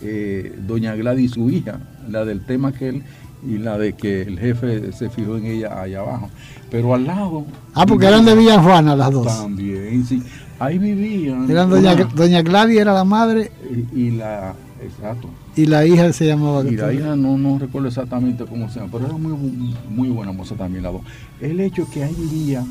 [0.00, 1.78] eh, doña Gladys, su hija,
[2.08, 3.04] la del tema que él
[3.46, 6.30] y la de que el jefe se fijó en ella allá abajo.
[6.70, 7.44] Pero al lado.
[7.74, 9.26] Ah, porque eran de Villa Juana las dos.
[9.26, 10.22] También, sí.
[10.58, 11.50] Ahí vivían.
[11.50, 13.50] Eran doña, doña Gladys era la madre.
[13.94, 14.54] Y, la.
[14.82, 15.28] Exacto.
[15.56, 16.64] Y la hija se llamaba.
[16.64, 20.32] Y la hija no, no recuerdo exactamente cómo se llama, pero era muy, muy buena
[20.32, 21.02] moza también la dos.
[21.40, 22.64] El hecho que ahí vivía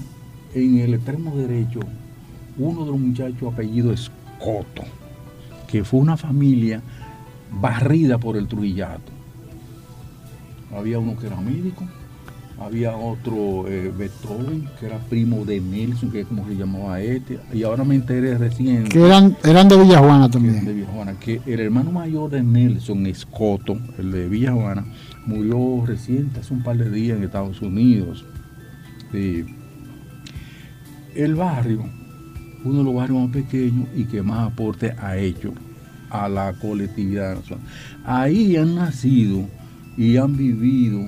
[0.53, 1.79] en el extremo derecho
[2.57, 4.83] uno de los muchachos apellido Escoto,
[5.67, 6.81] que fue una familia
[7.51, 9.12] barrida por el Trujillato
[10.75, 11.87] había uno que era médico,
[12.59, 17.39] había otro eh, Beethoven, que era primo de Nelson, que es como se llamaba este,
[17.51, 18.87] y ahora me enteré recién.
[18.87, 20.63] Que eran, eran de Villajuana también.
[20.63, 24.85] De Villajuana, que el hermano mayor de Nelson, Escoto, el de Villajuana,
[25.25, 28.25] murió reciente, hace un par de días en Estados Unidos.
[31.15, 31.85] el barrio,
[32.63, 35.53] uno de los barrios más pequeños y que más aporte ha hecho
[36.09, 37.65] a la colectividad nacional.
[38.05, 39.47] Ahí han nacido
[39.97, 41.01] y han vivido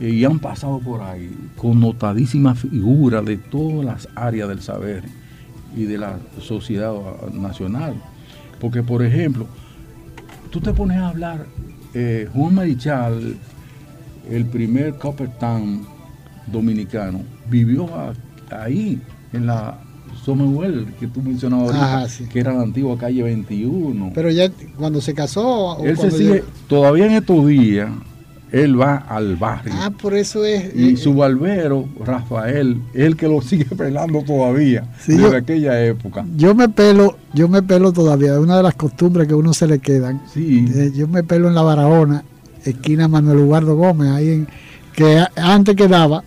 [0.00, 5.04] eh, y han pasado por ahí con notadísimas figuras de todas las áreas del saber
[5.74, 6.94] y de la sociedad
[7.32, 7.94] nacional.
[8.60, 9.46] Porque, por ejemplo,
[10.50, 11.46] tú te pones a hablar,
[11.94, 13.36] eh, Juan Marichal,
[14.30, 15.86] el primer Copper Town
[16.46, 17.88] dominicano, vivió
[18.50, 19.00] ahí,
[19.32, 19.78] en la
[20.26, 24.10] Somerwell, que tú mencionabas ahorita, que era la antigua calle 21.
[24.12, 25.78] Pero ya cuando se casó...
[25.84, 27.88] Él se sigue, todavía en estos días,
[28.50, 29.72] él va al barrio.
[29.76, 30.74] Ah, por eso es.
[30.74, 36.26] Y eh, su barbero, Rafael, el que lo sigue pelando todavía, desde aquella época.
[36.36, 39.54] Yo me pelo, yo me pelo todavía, es una de las costumbres que a uno
[39.54, 40.22] se le quedan.
[40.34, 40.66] Sí.
[40.74, 42.24] Eh, yo me pelo en la Barahona,
[42.64, 44.48] esquina Manuel Eduardo Gómez, ahí en,
[44.92, 46.24] que antes quedaba,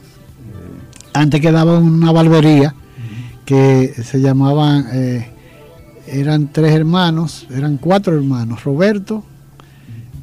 [1.12, 2.73] antes quedaba una barbería
[3.49, 5.27] que se llamaban, eh,
[6.05, 9.23] eran tres hermanos, eran cuatro hermanos, Roberto,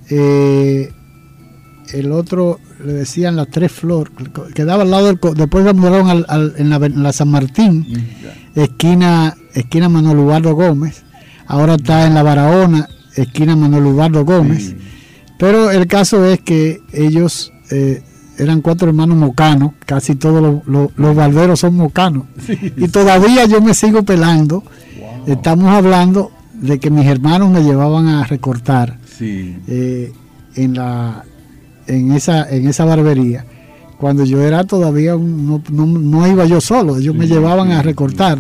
[0.09, 0.93] el
[2.13, 4.13] otro le decían las tres flores,
[4.55, 7.85] quedaba al lado del, después lo mudaron al, en, la, San Martín,
[8.55, 11.03] esquina, esquina Manuel Ubaldo Gómez,
[11.49, 14.77] ahora está en la Barahona, esquina Manuel Ubaldo Gómez,
[15.37, 18.05] pero el caso es que ellos eh,
[18.39, 22.25] eran cuatro hermanos mocanos, casi todos los, barberos son mocanos,
[22.77, 24.63] y todavía yo me sigo pelando,
[25.27, 30.13] estamos hablando de que mis hermanos me llevaban a recortar eh,
[30.55, 31.25] en la
[31.87, 33.45] en esa en esa barbería.
[33.99, 38.39] Cuando yo era todavía no, no, iba yo solo ellos me llevaban a recortar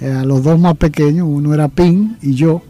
[0.00, 2.62] eh, a los dos más pequeños uno era Pin y yo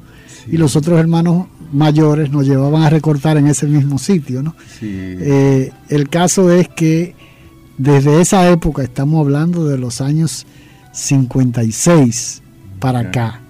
[0.51, 4.55] y los otros hermanos mayores nos llevaban a recortar en ese mismo sitio ¿no?
[4.81, 7.15] Eh, el caso es que
[7.79, 10.47] desde esa época estamos hablando de los años
[10.93, 12.43] 56
[12.79, 13.41] para acá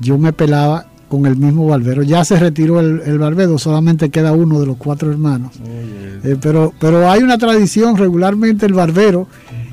[0.00, 2.02] yo me pelaba con el mismo barbero.
[2.02, 5.52] Ya se retiró el, barbero, solamente queda uno de los cuatro hermanos.
[5.64, 9.28] Eh, pero, pero hay una tradición regularmente el barbero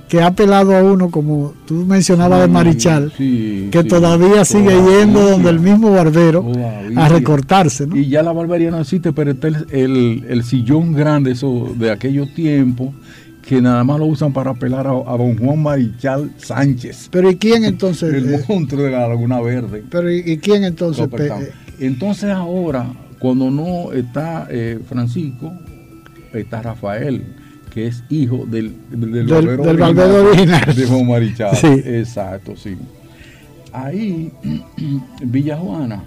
[0.07, 5.49] que ha pelado a uno, como tú mencionabas de Marichal, que todavía sigue yendo donde
[5.49, 6.45] el mismo barbero
[6.95, 7.87] a recortarse.
[7.93, 12.33] Y ya la barbería no existe, pero está el, el sillón grande eso de aquellos
[12.33, 12.89] tiempos
[13.43, 17.09] que nada más lo usan para apelar a, don Juan Marichal Sánchez.
[17.11, 18.13] Pero ¿y quién entonces?
[18.13, 18.43] el eh?
[18.47, 19.83] monstruo de la Laguna Verde.
[19.89, 21.07] Pero ¿y, quién entonces?
[21.19, 21.51] Eh?
[21.79, 22.85] entonces ahora,
[23.19, 25.53] cuando no está eh, Francisco,
[26.33, 27.23] está Rafael,
[27.73, 31.55] que es hijo del, del, del, original, de Juan Marichal.
[31.55, 31.67] Sí.
[31.67, 32.77] Exacto, sí.
[33.71, 34.31] Ahí,
[35.23, 36.03] Villa Juana,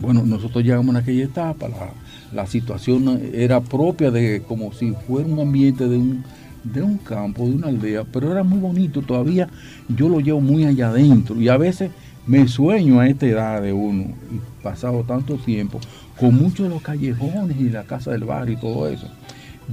[0.00, 1.90] bueno, nosotros llegamos en aquella etapa, la
[2.32, 6.24] la situación era propia de como si fuera un ambiente de un,
[6.64, 9.48] de un campo, de una aldea, pero era muy bonito, todavía
[9.88, 11.90] yo lo llevo muy allá adentro y a veces
[12.26, 15.80] me sueño a esta edad de uno, y pasado tanto tiempo,
[16.18, 19.08] con muchos de los callejones y la casa del barrio y todo eso.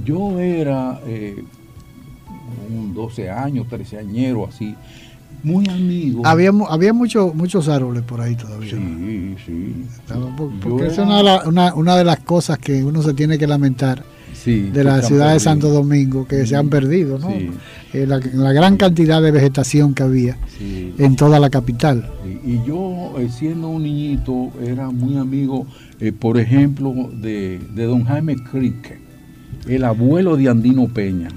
[0.02, 1.44] Yo era eh,
[2.70, 4.74] un 12 años, 13 añero así,
[5.44, 6.22] muy amigo.
[6.24, 8.70] Había, había muchos árboles por ahí todavía.
[8.70, 9.74] Sí, sí.
[10.62, 14.02] Porque es una, de las cosas que uno se tiene que lamentar
[14.44, 17.30] de la ciudad de Santo Domingo, que se han perdido, ¿no?
[17.92, 18.18] Eh, la,
[18.52, 22.10] gran cantidad de vegetación que había en toda la capital.
[22.44, 25.66] Y yo, eh, siendo un niñito, era muy amigo,
[26.00, 28.98] eh, por ejemplo, de, de don Jaime Crique,
[29.66, 31.28] el abuelo de Andino Peña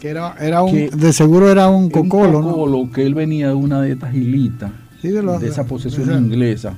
[0.00, 3.54] que era, era un, de seguro era un cocolo, un cocolo que él venía de
[3.54, 6.74] una de estas hilitas, de, esa posesión inglesa.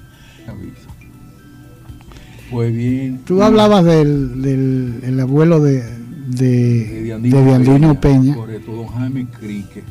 [2.50, 3.20] Pues bien.
[3.24, 5.84] Tú hablabas del, del abuelo de,
[6.28, 9.84] de, de Andino, Peña, Correcto, don Jaime Crique,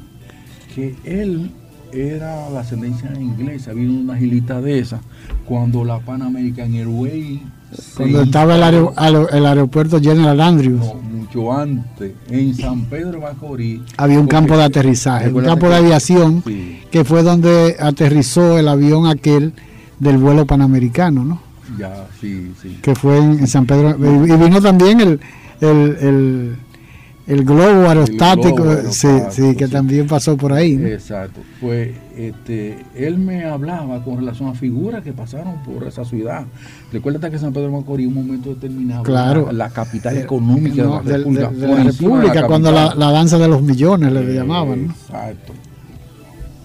[0.76, 1.52] que él
[1.94, 5.02] era la ascendencia inglesa, vino una hilita de esa,
[5.46, 7.40] cuando la Pan American Airways
[7.96, 10.82] cuando estaba el, aeropuerto General Andrews.
[11.10, 13.82] mucho antes, en San Pedro Macorís.
[13.98, 16.44] Había un campo de aterrizaje, un campo de aviación,
[16.92, 19.54] que fue donde aterrizó el avión aquel
[20.00, 21.42] del vuelo panamericano, ¿no?
[21.78, 22.80] Ya, sí, sí.
[22.82, 23.96] Que fue en, San Pedro.
[24.26, 25.20] Y vino también el,
[25.62, 26.56] el el
[27.28, 30.74] globo aerostático, sí, que también pasó por ahí.
[30.74, 31.42] Exacto.
[31.60, 36.46] Pues este, él me hablaba con relación a figuras que pasaron por esa ciudad.
[36.92, 39.52] Recuerda que San Pedro de Macorís un momento determinado claro.
[39.52, 42.48] la, capital eh, económica de, la República.
[42.48, 44.86] cuando la, danza de los millones le llamaban.
[44.86, 45.54] Exacto.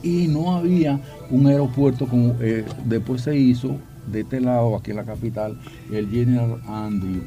[0.03, 4.97] Y no había un aeropuerto como eh, después se hizo de este lado, aquí en
[4.99, 5.59] la capital,
[5.93, 7.23] el General Andrew.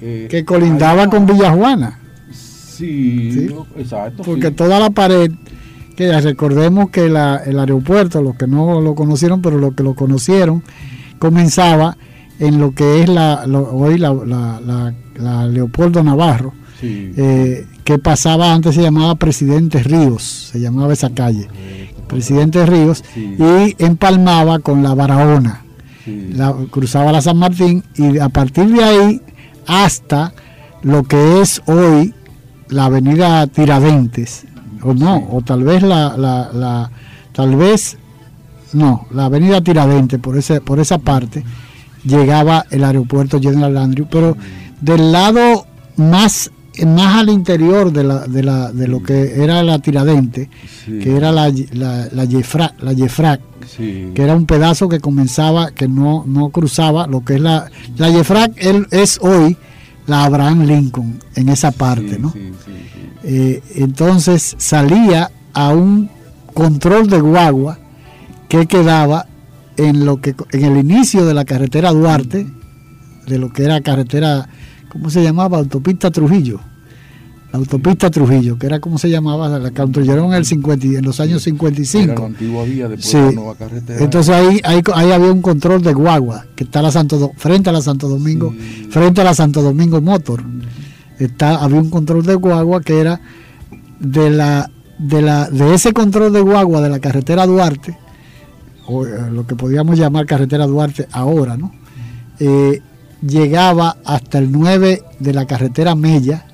[0.00, 1.98] Eh, que colindaba con Villajuana.
[2.82, 4.24] Sí, exacto.
[4.24, 5.30] Porque toda la pared,
[5.94, 10.64] que recordemos que el aeropuerto, los que no lo conocieron, pero los que lo conocieron,
[11.20, 11.96] comenzaba
[12.40, 19.14] en lo que es la, hoy la, Leopoldo Navarro, eh, que pasaba antes se llamaba
[19.14, 21.46] Presidente Ríos, se llamaba esa calle,
[22.08, 25.64] Presidente Ríos, y empalmaba con la Barahona,
[26.72, 29.20] cruzaba la San Martín y a partir de ahí
[29.68, 30.34] hasta
[30.82, 32.12] lo que es hoy
[32.72, 34.44] la avenida Tiradentes,
[34.82, 36.90] o no, o tal vez la, la,
[37.32, 37.98] tal vez,
[38.72, 41.44] no, la avenida Tiradentes, por, ese, por esa parte,
[42.04, 44.36] llegaba el aeropuerto General Andrew, pero
[44.80, 46.50] del lado más
[46.86, 50.48] más al interior de, la, de, la, de lo que era la Tiradente,
[50.86, 52.24] que era la, la, la
[52.80, 52.94] la
[54.14, 58.10] que era un pedazo que comenzaba, que no, no cruzaba, lo que es la, la
[58.10, 59.58] Jefrac él, es hoy
[60.06, 62.32] la Abraham Lincoln en esa parte, ¿no?
[63.22, 66.10] Eh, entonces salía a un
[66.54, 67.78] control de guagua
[68.48, 69.26] que quedaba
[69.76, 72.46] en lo que en el inicio de la carretera Duarte
[73.26, 74.48] de lo que era carretera,
[74.90, 75.58] ¿cómo se llamaba?
[75.58, 76.60] Autopista Trujillo.
[77.52, 81.20] La autopista Trujillo, que era como se llamaba, la construyeron en, el 50, en los
[81.20, 82.04] años 55.
[82.04, 84.02] Era la antigua vía después de la nueva carretera.
[84.02, 87.82] Entonces ahí, ahí, había un control de guagua, que está la Santo, frente a la
[87.82, 88.54] Santo Domingo,
[88.88, 90.42] frente a la Santo Domingo Motor.
[91.18, 93.20] Está, había un control de guagua que era
[94.00, 97.98] de la de la de ese control de guagua de la carretera Duarte
[98.86, 101.72] o eh, lo que podíamos llamar carretera Duarte ahora, ¿no?
[102.38, 102.80] Eh,
[103.20, 106.46] llegaba hasta el 9 de la carretera Mella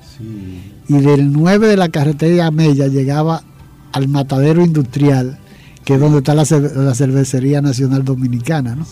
[0.89, 3.43] y del 9 de la carretera Mella llegaba
[3.91, 5.37] al matadero industrial,
[5.85, 8.85] que es donde está la, cervecería nacional dominicana, ¿no?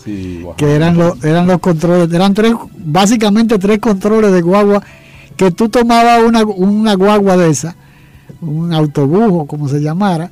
[0.56, 4.84] que eran los, eran los controles, eran tres, básicamente tres controles de guagua,
[5.36, 7.76] que tú tomabas una, una guagua de esa,
[8.42, 10.30] un autobús o como se llamara,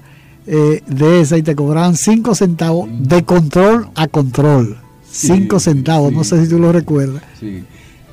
[0.47, 4.77] eh, de esa y te cobraban 5 centavos de control a control.
[5.09, 7.23] 5 centavos, no sé si tú lo recuerdas.
[7.39, 7.63] Sí,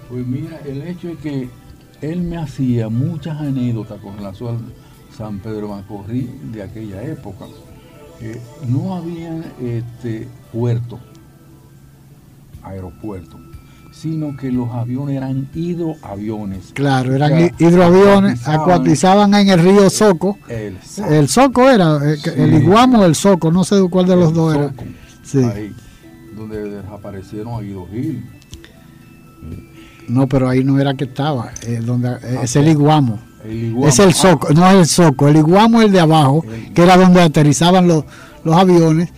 [0.08, 1.48] pues mira, el hecho es que
[2.02, 7.46] él me hacía muchas anécdotas con relación a San Pedro Macorrí de aquella época.
[8.20, 10.98] Eh, no había este, puerto,
[12.62, 13.38] aeropuerto
[13.92, 16.72] sino que los aviones eran hidroaviones.
[16.72, 20.38] Claro, eran hidroaviones, acuatizaban en el río Soco.
[20.48, 24.54] El, Soco era, eh, el, Iguamo o el Soco, no sé cuál de los dos
[24.54, 24.72] era.
[25.22, 25.44] Sí.
[25.44, 25.72] Ahí,
[26.34, 28.24] donde desaparecieron a Guido Gil.
[30.12, 33.18] No, pero ahí no era que estaba, eh, donde, eh, es el Iguamo.
[33.84, 36.44] Es el Soco, no es el Soco, el Iguamo es el de abajo,
[36.74, 38.04] que era donde aterrizaban los,
[38.44, 39.08] los aviones,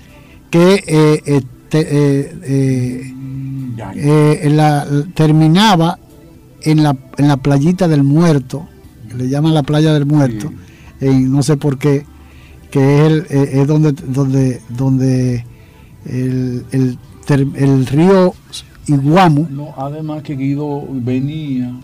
[0.50, 1.86] que este,
[3.96, 5.98] eh, la, terminaba
[6.62, 8.66] en la, en la playita del muerto,
[9.14, 10.50] le llaman la playa del muerto,
[11.00, 12.06] no sé por qué,
[12.70, 15.44] que es, el, eh, es donde, donde, donde
[16.06, 18.34] el, el, el río
[18.86, 19.46] Iguamo.
[19.50, 21.74] No, además que Guido venía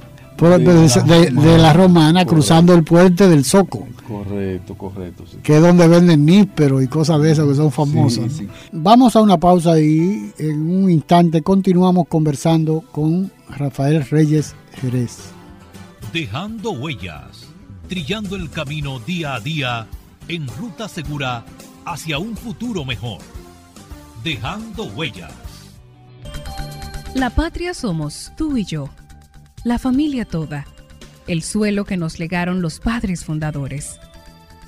[0.41, 3.87] de, la, romana cruzando el puente del Soco.
[4.07, 5.25] Correcto, correcto.
[5.43, 8.43] Que es donde venden nísperos y cosas de esas que son famosas.
[8.73, 15.19] Vamos a una pausa y en un instante continuamos conversando con Rafael Reyes Jerez.
[16.13, 17.49] Dejando huellas,
[17.89, 19.87] trillando el camino día a día
[20.29, 21.45] en ruta segura
[21.85, 23.19] hacia un futuro mejor.
[24.25, 25.50] Dejando huellas.
[27.15, 28.89] La patria somos tú y yo
[29.63, 30.67] la familia toda,
[31.27, 34.01] el suelo que nos legaron los padres fundadores.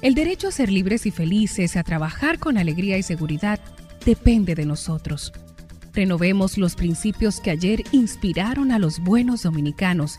[0.03, 3.59] El derecho a ser libres y felices, a trabajar con alegría y seguridad,
[4.05, 5.33] depende de nosotros.
[5.95, 10.19] Renovemos los principios que ayer inspiraron a los buenos dominicanos,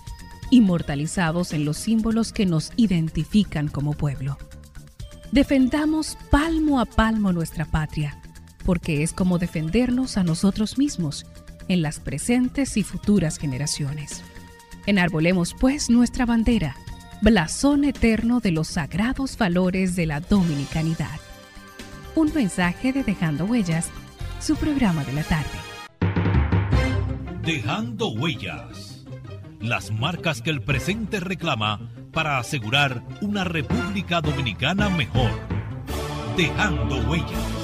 [0.50, 4.40] inmortalizados en los símbolos que nos identifican como pueblo.
[5.32, 8.20] Defendamos palmo a palmo nuestra patria,
[8.66, 11.28] porque es como defendernos a nosotros mismos
[11.68, 14.24] en las presentes y futuras generaciones.
[14.86, 16.76] Enarbolemos pues nuestra bandera,
[17.22, 21.20] blasón eterno de los sagrados valores de la dominicanidad.
[22.16, 23.90] Un mensaje de Dejando Huellas,
[24.40, 25.50] su programa de la tarde.
[27.44, 29.06] Dejando Huellas.
[29.60, 35.32] Las marcas que el presente reclama para asegurar una República Dominicana mejor.
[36.38, 37.63] Dejando Huellas.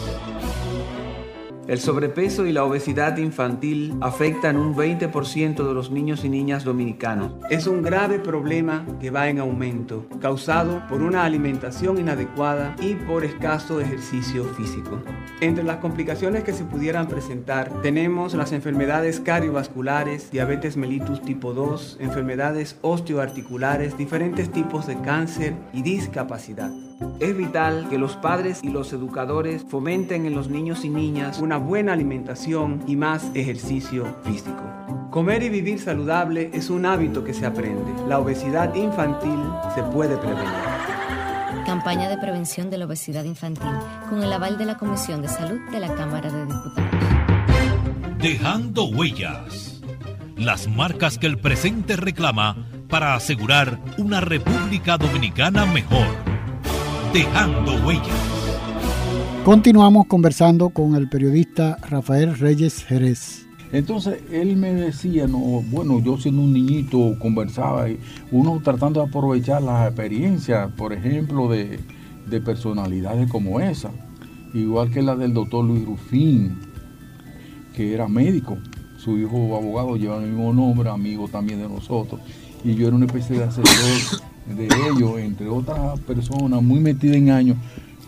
[1.69, 7.33] El sobrepeso y la obesidad infantil afectan un 20% de los niños y niñas dominicanos.
[7.51, 13.23] Es un grave problema que va en aumento, causado por una alimentación inadecuada y por
[13.23, 15.03] escaso ejercicio físico.
[15.41, 21.97] Entre las complicaciones que se pudieran presentar tenemos las enfermedades cardiovasculares, diabetes mellitus tipo 2,
[21.99, 26.71] enfermedades osteoarticulares, diferentes tipos de cáncer y discapacidad.
[27.19, 31.57] Es vital que los padres y los educadores fomenten en los niños y niñas una
[31.57, 34.63] buena alimentación y más ejercicio físico.
[35.09, 37.91] Comer y vivir saludable es un hábito que se aprende.
[38.07, 39.39] La obesidad infantil
[39.73, 40.45] se puede prevenir.
[41.65, 43.71] Campaña de prevención de la obesidad infantil
[44.09, 46.91] con el aval de la Comisión de Salud de la Cámara de Diputados.
[48.19, 49.81] Dejando huellas.
[50.35, 56.28] Las marcas que el presente reclama para asegurar una República Dominicana mejor.
[57.13, 58.05] Dejando huellas.
[59.43, 63.47] Continuamos conversando con el periodista Rafael Reyes Jerez.
[63.71, 67.99] Entonces él me decía, no, bueno, yo siendo un niñito conversaba y
[68.31, 71.79] uno tratando de aprovechar las experiencias, por ejemplo, de,
[72.45, 73.89] personalidades como esa,
[74.53, 76.59] igual que la del doctor Luis Rufín,
[77.75, 78.57] que era médico,
[78.97, 82.21] su hijo abogado lleva el mismo nombre, amigo también de nosotros,
[82.63, 84.21] y yo era una especie de asesor
[84.55, 87.57] de ellos, entre otras personas muy metidas en años,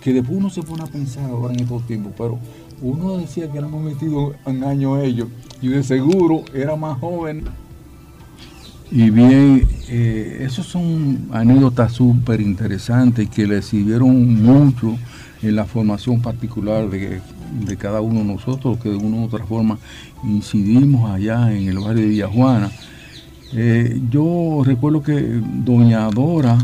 [0.01, 2.39] que después uno se pone a pensar ahora en estos tiempos, pero
[2.81, 5.27] uno decía que éramos metido en año ellos
[5.61, 7.43] y de seguro era más joven.
[8.91, 14.97] Y bien, eh, esos son anécdotas súper interesantes que le sirvieron mucho
[15.41, 17.21] en la formación particular de,
[17.77, 19.77] cada uno de nosotros, que de una u otra forma
[20.23, 22.69] incidimos allá en el barrio de Villajuana.
[23.53, 25.13] Eh, yo recuerdo que
[25.65, 26.57] doña Dora,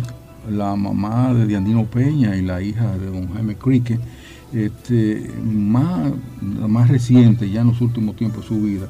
[0.49, 3.99] la mamá de Diandino Peña y la hija de don Jaime Crique,
[4.53, 6.11] este, más,
[6.41, 8.87] más reciente, ya en los últimos tiempos de su vida,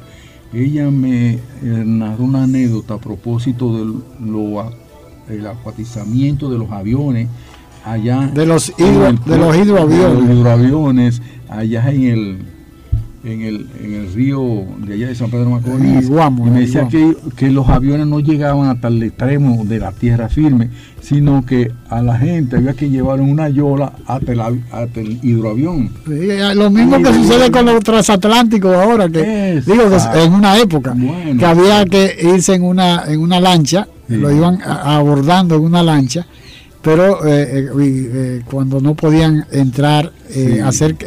[0.54, 3.74] ella me eh, narró una anécdota a propósito
[5.28, 7.28] del acuatizamiento de los aviones
[7.84, 8.28] allá.
[8.28, 11.22] De los, de los hidroaviones.
[11.50, 12.57] allá en el
[13.28, 17.52] en el, en el río de allá de San Pedro Macorís y me decía que,
[17.52, 20.70] los aviones no llegaban hasta el extremo de la tierra firme,
[21.02, 25.92] sino que a la gente había que llevar una yola hasta el, hidroavión.
[26.56, 29.84] lo mismo que sucede con los transatlánticos ahora, que digo
[30.16, 30.96] en una época,
[31.38, 36.26] que había que irse en una, en una lancha, lo iban abordando en una lancha
[36.82, 40.12] pero eh, eh, eh, cuando no podían entrar,
[40.66, 40.98] hacer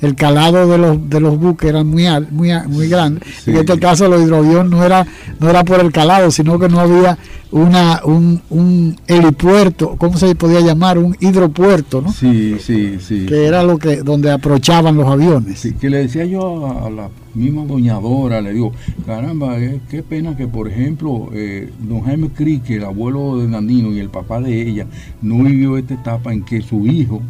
[0.00, 3.20] el calado de los de los buques era muy muy muy grande.
[3.46, 5.06] En este caso, los hidroaviones no era
[5.38, 7.16] no era por el calado, sino que no había
[7.52, 10.98] una un, un helipuerto, ¿cómo se podía llamar?
[10.98, 12.12] Un hidropuerto, ¿no?
[12.12, 13.26] Sí, sí, sí.
[13.26, 15.60] Que era lo que donde aprochaban los aviones.
[15.60, 18.72] Sí, que le decía yo a, la misma doñadora, le digo,
[19.06, 19.56] caramba,
[19.88, 21.30] qué pena que, por ejemplo,
[21.78, 24.86] don Jaime Crique, el abuelo de Nandino y el papá de ella,
[25.24, 27.22] no vivió esta etapa en que su hijo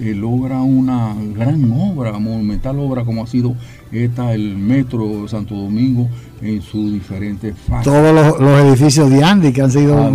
[0.00, 3.54] eh, logra una gran obra, monumental obra como ha sido
[3.92, 6.08] esta, el Metro Santo Domingo
[6.40, 7.84] en sus diferentes fases.
[7.84, 10.10] Todos los, edificios de Andy que han sido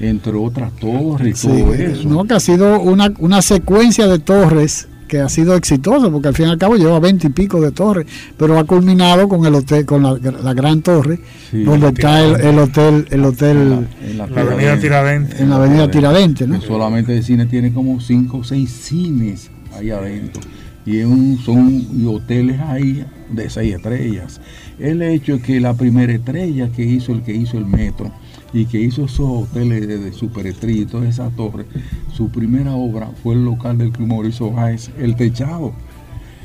[0.00, 2.08] entre otras torres y todo eso.
[2.08, 6.34] No, que ha sido una, una secuencia de torres que ha sido exitoso, porque al
[6.34, 9.54] fin y al cabo lleva veinte y pico de torres, pero ha culminado con el
[9.54, 11.20] hotel, con la, gran torre,
[11.52, 15.40] donde está el, hotel, el hotel en la, avenida Tiradentes.
[15.40, 16.60] En la avenida Tiradentes, ¿no?
[16.60, 20.42] solamente el cine tiene como cinco o seis cines ahí adentro.
[20.84, 24.40] Y un, son hoteles ahí de seis estrellas.
[24.78, 28.12] El hecho es que la primera estrella que hizo el que hizo el metro
[28.56, 31.66] y que hizo esos hoteles de, superestrella y toda esa torre,
[32.14, 35.74] su primera obra fue el local del Club Mauricio Báez, El Techado,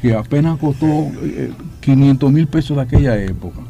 [0.01, 1.09] que apenas costó
[1.79, 3.61] 500 eh, mil pesos de aquella época.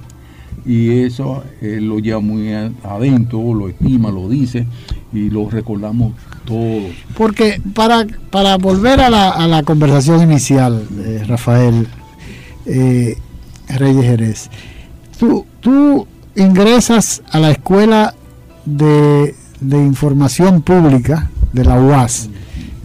[0.66, 2.52] Y eso lo lleva muy
[2.84, 4.66] adentro, lo estima, lo dice
[5.14, 6.14] y lo recordamos
[6.46, 6.92] todos.
[7.16, 11.88] Porque para, para volver a la, conversación inicial, de Rafael
[12.66, 13.18] eh,
[13.68, 14.50] Reyes Jerez,
[15.20, 18.16] tú, tú ingresas a la escuela
[18.66, 22.30] de, Información Pública de la UAS.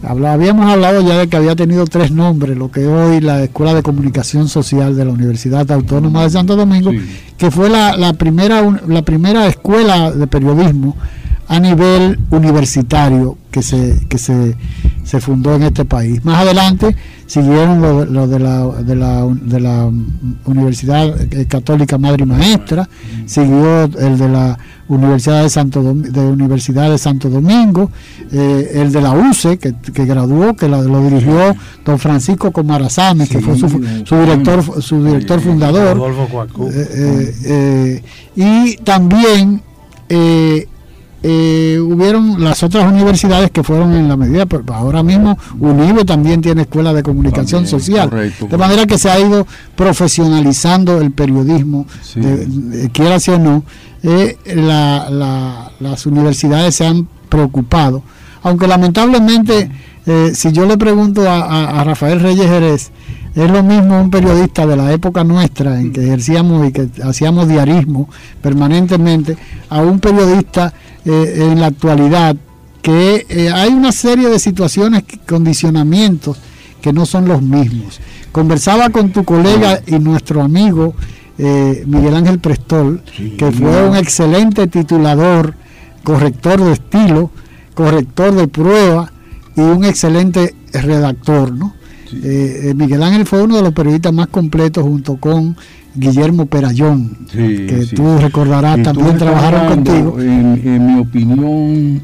[0.03, 3.83] habíamos hablado ya de que había tenido tres nombres, lo que hoy la Escuela de
[3.83, 6.91] Comunicación Social de la Universidad Autónoma de Santo Domingo,
[7.37, 10.95] que fue la, primera, la primera escuela de periodismo
[11.47, 14.55] a nivel universitario que se, que se,
[15.07, 16.23] se fundó en este país.
[16.25, 16.93] Más adelante
[17.27, 19.89] siguieron lo, de, la, de, la, de la
[20.45, 21.15] Universidad
[21.47, 22.89] Católica Madre y Maestra,
[23.25, 27.89] siguió el de la Universidad de Santo, de Universidad de Santo Domingo,
[28.33, 29.73] eh, el de la UCE, que,
[30.05, 31.55] graduó, que lo, dirigió
[31.85, 36.01] don Francisco Comarazame, que fue su, su, director, su director fundador.
[36.69, 38.03] Eh, eh,
[38.35, 39.61] y también
[40.09, 40.67] eh,
[41.23, 46.61] hubieron las otras universidades que fueron en la medida, pero ahora mismo UNIBE también tiene
[46.61, 51.85] escuela de comunicación social, de manera que se ha ido profesionalizando el periodismo,
[52.93, 53.63] quiera si o no,
[54.03, 54.37] eh,
[55.79, 58.03] las universidades se han preocupado,
[58.43, 59.69] aunque lamentablemente,
[60.05, 62.91] eh, si yo le pregunto a, a Rafael Reyes Jerez,
[63.37, 67.47] es lo mismo un periodista de la época nuestra en que ejercíamos y que hacíamos
[67.47, 68.09] diarismo
[68.41, 69.37] permanentemente
[69.69, 70.73] a un periodista
[71.09, 72.35] eh, en la actualidad
[72.81, 76.37] que eh, hay una serie de situaciones, condicionamientos
[76.81, 78.01] que no son los mismos.
[78.33, 80.95] Conversaba con tu colega y nuestro amigo
[81.37, 83.03] eh, Miguel Ángel Prestol,
[83.37, 85.53] que fue un excelente titulador,
[86.03, 87.31] corrector de estilo,
[87.73, 89.09] corrector de prueba
[89.55, 91.73] y un excelente redactor, ¿no?
[92.11, 95.55] Miguel Ángel fue uno de los periodistas más completos junto con
[95.97, 100.19] Guillermo Perayón, que tú recordarás, también trabajaron contigo.
[100.21, 102.01] En, mi opinión,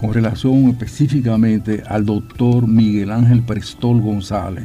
[0.00, 4.64] con relación específicamente al doctor Miguel Ángel Prestol González,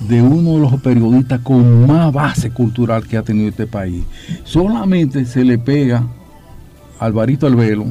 [0.00, 4.02] de uno de los periodistas con más base cultural que ha tenido este país.
[4.44, 6.06] Solamente se le pega
[6.98, 7.86] Alvarito Albelo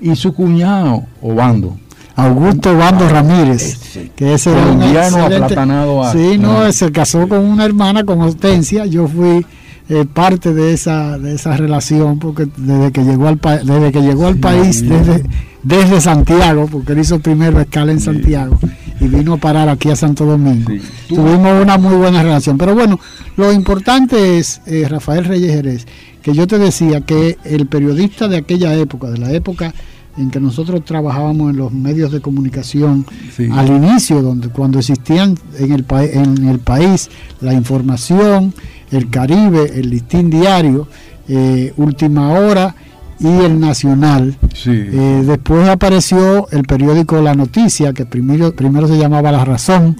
[0.00, 1.78] y su cuñado, Obando.
[2.16, 3.78] Augusto Bando Ramírez,
[4.16, 4.82] que ese era un
[5.20, 6.72] aplatanado a- Sí, no, Ah.
[6.72, 8.86] se casó con una hermana, con Hortensia.
[8.86, 9.44] Yo fui
[9.88, 14.26] eh, parte de esa de esa relación porque desde que llegó al desde que llegó
[14.28, 15.24] al país desde
[15.62, 18.58] desde Santiago, porque él hizo primero escala en Santiago
[19.00, 20.70] y vino a parar aquí a Santo Domingo.
[21.08, 22.56] Tuvimos una muy buena relación.
[22.58, 22.98] Pero bueno,
[23.36, 25.86] lo importante es, eh, Rafael Reyes Jerez,
[26.22, 29.74] que yo te decía que el periodista de aquella época, de la época
[30.16, 33.48] en que nosotros trabajábamos en los medios de comunicación Sí.
[33.50, 37.10] al inicio, donde cuando existían en el, en el país
[37.40, 38.52] la información,
[38.90, 40.86] el Caribe, el listín diario,
[41.28, 42.74] eh, Última Hora
[43.18, 44.36] y el Nacional.
[44.66, 49.96] Eh, después apareció el periódico La Noticia, que primero, primero se llamaba La Razón,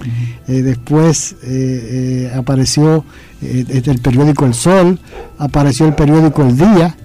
[0.47, 1.35] eh, después
[2.35, 3.03] apareció
[3.41, 4.99] el periódico El Sol,
[5.37, 6.95] apareció el periódico El Día,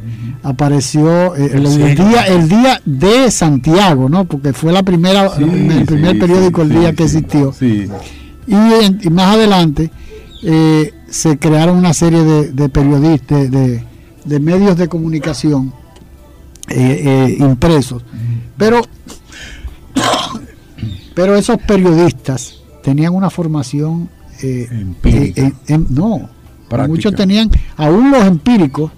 [0.43, 2.03] apareció eh, el, el Sí.
[2.03, 4.25] día el día de Santiago, ¿no?
[4.25, 7.55] Porque fue la primera Sí, el primer sí, periódico El Día que existió.
[7.61, 9.91] Y, en- y más adelante
[10.43, 13.85] eh, se crearon una serie de, de periodistas, de,
[14.25, 15.73] de- medios de comunicación
[16.69, 18.03] eh, eh, impresos.
[18.57, 18.81] Pero,
[21.15, 24.09] pero esos periodistas tenían una formación
[25.91, 26.29] no,
[26.69, 26.89] Práctica.
[26.89, 28.93] muchos tenían, aún los empíricos,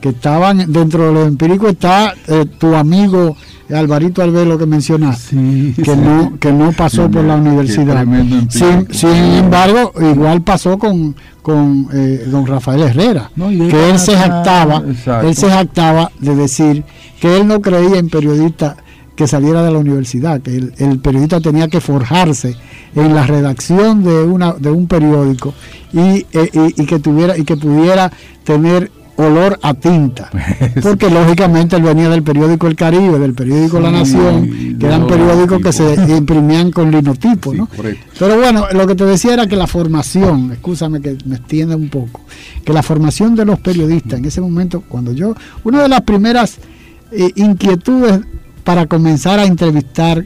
[0.00, 3.36] que estaban dentro de los empíricos está eh, tu amigo
[3.72, 5.36] Alvarito Albelo que mencionaste,
[5.76, 6.00] que sí.
[6.00, 8.04] no que no pasó por la universidad.
[8.90, 14.82] Sin, embargo, igual pasó con, con eh, don Rafael Herrera, No, que él se jactaba,
[14.88, 15.28] exacto.
[15.28, 16.84] él se jactaba de decir
[17.20, 18.76] que él no creía en periodista
[19.14, 22.56] que saliera de la universidad, que el, el periodista tenía que forjarse
[22.96, 25.54] en la redacción de una de un periódico
[25.92, 28.10] y, eh, y- y que tuviera y que pudiera
[28.42, 28.90] tener
[29.22, 30.30] olor a tinta.
[30.82, 35.60] Porque lógicamente él venía del periódico El Caribe del periódico La Nación que eran periódicos
[35.60, 37.68] que se imprimían con linotipo ¿no?
[38.18, 41.88] pero bueno lo que te decía era que la formación escúchame que me extienda un
[41.88, 42.22] poco
[42.64, 46.58] que la formación de los periodistas en ese momento cuando yo una de las primeras
[47.12, 48.20] eh, inquietudes
[48.64, 50.24] para comenzar a entrevistar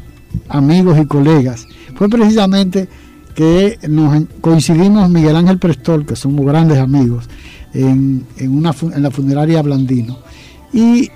[0.48, 1.66] amigos y colegas
[1.96, 2.88] fue precisamente
[3.34, 7.28] que nos coincidimos Miguel Ángel Prestol, que somos grandes amigos,
[7.74, 10.18] en, en una, en la funeraria Blandino.
[10.72, 11.10] Y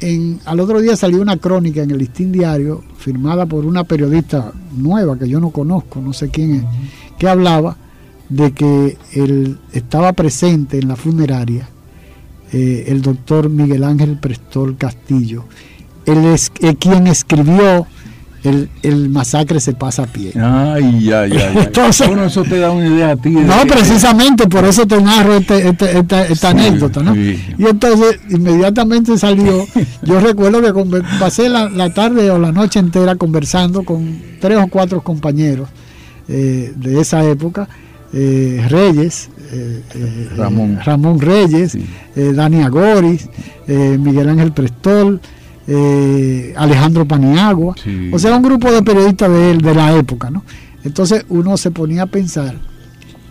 [0.00, 4.52] en, al otro día salió una crónica en el Listín Diario, firmada por una periodista
[4.76, 6.64] nueva que yo no conozco, no sé quién es,
[7.18, 7.76] que hablaba
[8.28, 11.68] de que él estaba presente en la funeraria
[12.52, 15.44] eh, el doctor Miguel Ángel Prestol Castillo,
[16.06, 17.86] él es eh, quien escribió
[18.44, 20.32] el, el masacre se pasa a pie.
[20.36, 21.58] Ay, ay, ay.
[21.66, 23.30] Entonces- bueno, eso te da una idea a ti.
[23.30, 27.14] No, precisamente por eso te narro este- este- esta, esta Sí, anécdota, ¿no?
[27.14, 27.42] sí.
[27.58, 29.66] Y entonces inmediatamente salió,
[30.02, 34.68] yo recuerdo que pasé la, la tarde o la noche entera conversando con tres o
[34.68, 35.68] cuatro compañeros
[36.28, 37.68] eh, de esa época,
[38.12, 40.78] eh, Reyes, eh, Ramón.
[40.84, 41.76] Ramón Reyes,
[42.14, 43.28] Dani Agoris,
[43.66, 45.20] Miguel Ángel Prestol,
[45.66, 48.10] eh, Alejandro Paniagua, Sí.
[48.12, 50.44] o sea, un grupo de periodistas de, él, de la época, ¿no?
[50.84, 52.56] Entonces uno se ponía a pensar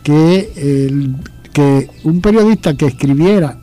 [0.03, 1.15] que, el-
[1.53, 3.59] que un periodista que escribiera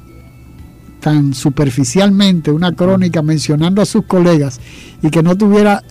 [1.01, 4.61] tan superficialmente una crónica mencionando a sus colegas
[5.03, 5.83] y que no tuviera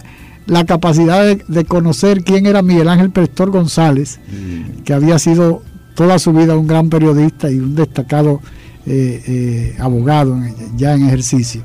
[0.45, 4.19] la capacidad de, de conocer quién era Miguel Ángel Prestor González,
[4.85, 5.63] que había sido
[5.95, 8.39] toda su vida un gran periodista y un destacado
[8.85, 11.61] eh, eh, abogado en- ya en ejercicio.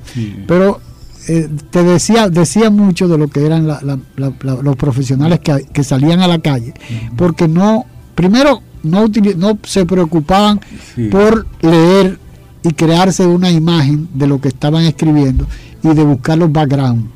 [0.47, 0.81] Pero
[1.29, 5.41] eh, te decía, decía mucho de lo que eran la- la- la- la- los profesionales
[5.41, 6.75] que, que salían a la calle,
[7.17, 9.07] porque no, primero, no,
[9.37, 10.61] no se preocupaban
[10.95, 11.09] Sí.
[11.09, 12.19] por leer
[12.63, 15.47] y crearse una imagen de lo que estaban escribiendo
[15.83, 17.09] y de buscar los background.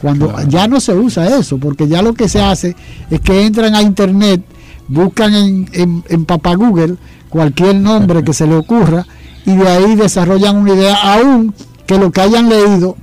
[0.00, 0.48] Cuando Claro.
[0.48, 2.74] ya no se usa eso, porque ya lo que se hace
[3.10, 4.42] es que entran a internet,
[4.88, 6.96] buscan en, en, en Papá Google
[7.28, 9.06] cualquier nombre que se le ocurra
[9.46, 11.54] y de ahí desarrollan una idea, aún
[11.86, 12.96] que lo que hayan leído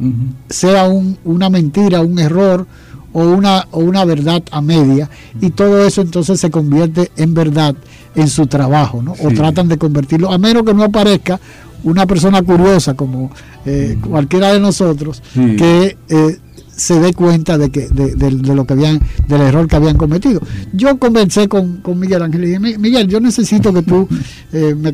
[0.50, 2.66] sea un- una mentira, un error
[3.14, 5.10] o una, o una verdad a media
[5.42, 7.76] y todo eso entonces se convierte en verdad
[8.16, 9.14] en su trabajo, ¿no?
[9.24, 11.40] O tratan de convertirlo, a menos que no aparezca
[11.84, 13.32] una persona curiosa como
[13.66, 15.56] eh, cualquiera de nosotros Sí.
[15.58, 16.38] que eh,
[16.76, 19.98] se dé cuenta de que de, de- de lo que habían del error que habían
[19.98, 20.40] cometido.
[20.72, 24.08] Yo conversé con, con Miguel Ángel y dije, "Mi- Miguel, yo necesito que tú
[24.54, 24.94] eh, me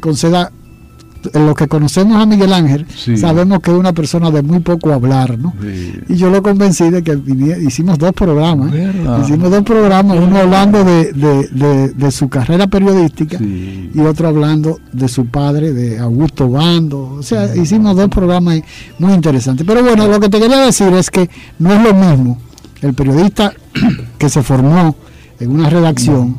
[1.26, 3.17] concedas los que conocemos a Miguel Ángel Sí.
[3.17, 5.53] sabemos que es una persona de muy poco hablar, ¿no?
[5.61, 5.93] Sí.
[6.09, 8.73] Y yo lo convencí de que viniera- hicimos dos programas.
[8.73, 8.91] ¿eh?
[8.93, 9.21] ¿Verdad?
[9.23, 13.91] Hicimos dos programas, uno hablando de, de- de- de su carrera periodística Sí.
[13.93, 17.15] y otro hablando de su padre, de Augusto Bando.
[17.19, 18.59] O sea, hicimos dos programas
[18.99, 19.65] muy interesantes.
[19.65, 22.38] Pero bueno, lo que te quería decir es que no es lo mismo
[22.82, 23.53] el periodista
[24.17, 24.95] que se formó
[25.39, 26.38] en una redacción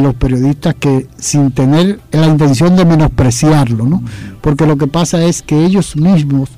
[0.00, 4.02] los periodistas que sin tener la intención de menospreciarlo, ¿no?
[4.40, 6.50] Porque lo que pasa es que ellos mismos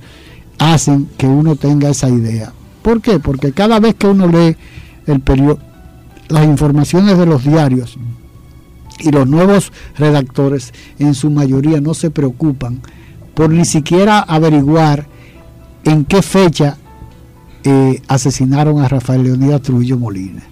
[0.59, 2.53] hacen que uno tenga esa idea.
[2.82, 3.18] ¿Por qué?
[3.18, 4.57] Porque cada vez que uno lee
[5.07, 5.61] el periódico,
[6.28, 7.99] las informaciones de los diarios
[9.01, 12.80] y los nuevos redactores en su mayoría no se preocupan
[13.34, 15.07] por ni siquiera averiguar
[15.84, 16.76] en qué fecha
[17.64, 20.43] eh, asesinaron a Rafael Leonidas Trujillo Molina.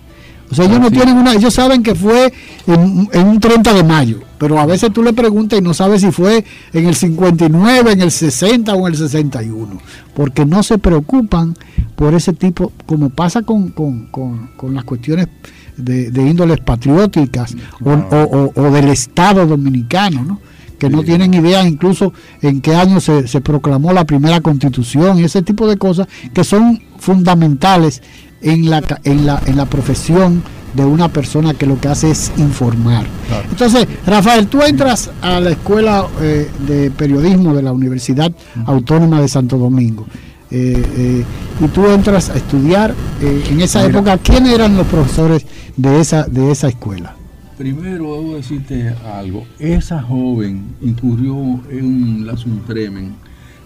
[0.51, 2.33] O sea, ellos no tienen una, ellos saben que fue
[2.67, 6.03] en, en, un 30 de mayo, pero a veces tú le preguntas y no sabes
[6.03, 9.79] si fue en el 59, en el 60 o en el 61,
[10.15, 11.57] porque no se preocupan
[11.97, 15.29] por ese tipo, como pasa con, con, con, con las cuestiones
[15.77, 20.41] de, de índoles patrióticas o, o, o, del Estado dominicano, ¿no?
[20.79, 25.25] que no tienen idea incluso en qué año se, se, proclamó la primera constitución y
[25.25, 28.03] ese tipo de cosas que son fundamentales
[28.43, 30.43] en la, en la, en la profesión
[30.75, 33.07] de una persona que lo que hace es informar.
[33.29, 33.49] Claro.
[33.51, 38.31] Entonces, Rafael, tú entras a la escuela eh, de periodismo de la Universidad.
[38.67, 40.07] Autónoma de Santo Domingo.
[40.51, 41.25] Eh, eh,
[41.61, 46.25] y tú entras a estudiar en esa Mira, época, ¿quiénes eran los profesores de esa,
[46.25, 47.17] de esa escuela?
[47.57, 49.47] Primero debo decirte algo.
[49.59, 51.35] Esa joven incurrió
[51.71, 53.15] en un lasunpremen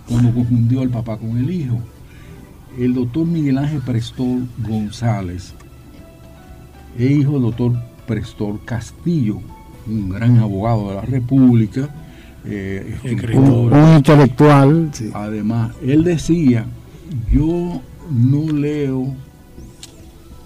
[0.09, 1.79] cuando confundió al papá con el hijo.
[2.79, 5.55] El doctor Miguel Ángel Prestor González
[6.99, 7.73] es hijo del doctor
[8.07, 9.41] Prestor Castillo,
[9.87, 11.89] un gran abogado de la República,
[12.45, 14.91] eh, escritor, un, un intelectual.
[14.93, 15.11] Sí.
[15.13, 16.65] Además, él decía,
[17.33, 19.15] yo no leo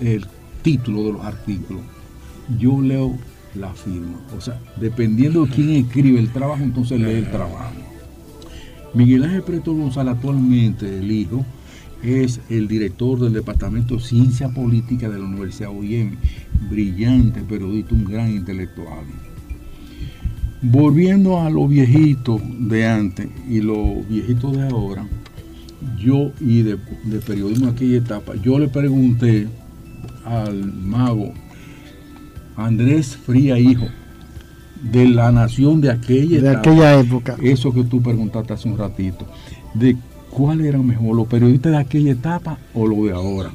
[0.00, 0.26] el
[0.62, 1.82] título de los artículos,
[2.58, 3.16] yo leo
[3.54, 4.18] la firma.
[4.36, 7.74] O sea, dependiendo de quién escribe el trabajo, entonces lee el trabajo.
[8.94, 11.44] Miguel Ángel Preto González, actualmente el hijo,
[12.04, 16.16] es el director del Departamento de Ciencia Política de la Universidad OIM.
[16.70, 19.04] Brillante periodista, un gran intelectual.
[20.62, 25.06] Volviendo a los viejitos de antes y los viejitos de ahora,
[25.98, 29.48] yo y de, de periodismo en aquella etapa, yo le pregunté
[30.24, 31.32] al mago
[32.56, 33.86] Andrés Fría, hijo,
[34.82, 37.36] de la nación de aquella, de etapa, aquella época.
[37.42, 39.26] Eso que tú preguntaste hace un ratito.
[39.74, 39.96] De
[40.34, 43.50] cuál era mejor, los periodistas de aquella etapa o los de ahora.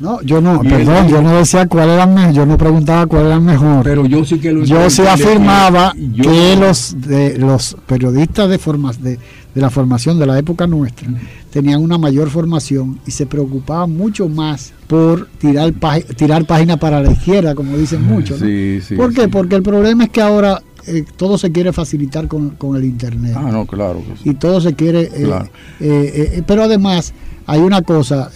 [0.00, 3.26] No, yo no, y perdón, yo no decía cuál era mejor, yo no preguntaba cuál
[3.26, 3.84] era mejor.
[3.84, 8.50] Pero yo sí que lo Yo sí afirmaba que, yo, que los de los periodistas
[8.50, 9.18] de formas de,
[9.54, 11.08] de, la formación de la época nuestra
[11.50, 15.72] tenían una mayor formación y se preocupaban mucho más por tirar
[16.16, 18.40] tirar páginas para la izquierda, como dicen muchos.
[18.40, 18.46] ¿no?
[18.46, 19.22] Sí, sí, ¿Por qué?
[19.22, 19.28] Sí.
[19.28, 23.34] Porque el problema es que ahora eh, todo se quiere facilitar con, con, el internet.
[23.36, 24.02] Ah, no, claro.
[24.22, 24.30] Sí.
[24.30, 25.02] Y todo se quiere.
[25.02, 25.48] Eh, claro.
[25.80, 27.12] eh, pero además,
[27.46, 28.30] hay una cosa,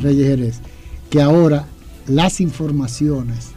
[0.00, 0.60] Reyes Jerez,
[1.10, 1.66] que ahora
[2.06, 3.50] las informaciones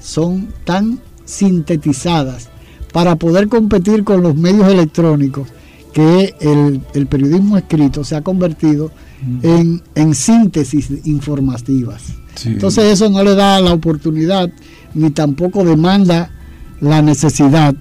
[0.00, 2.48] son tan sintetizadas
[2.92, 5.48] para poder competir con los medios electrónicos
[5.92, 8.90] que el, el periodismo escrito se ha convertido
[9.22, 9.38] mm.
[9.46, 12.02] en, en, síntesis informativas.
[12.34, 12.50] Sí.
[12.50, 14.50] Entonces eso no le da la oportunidad
[14.94, 16.30] ni tampoco demanda
[16.80, 17.74] la necesidad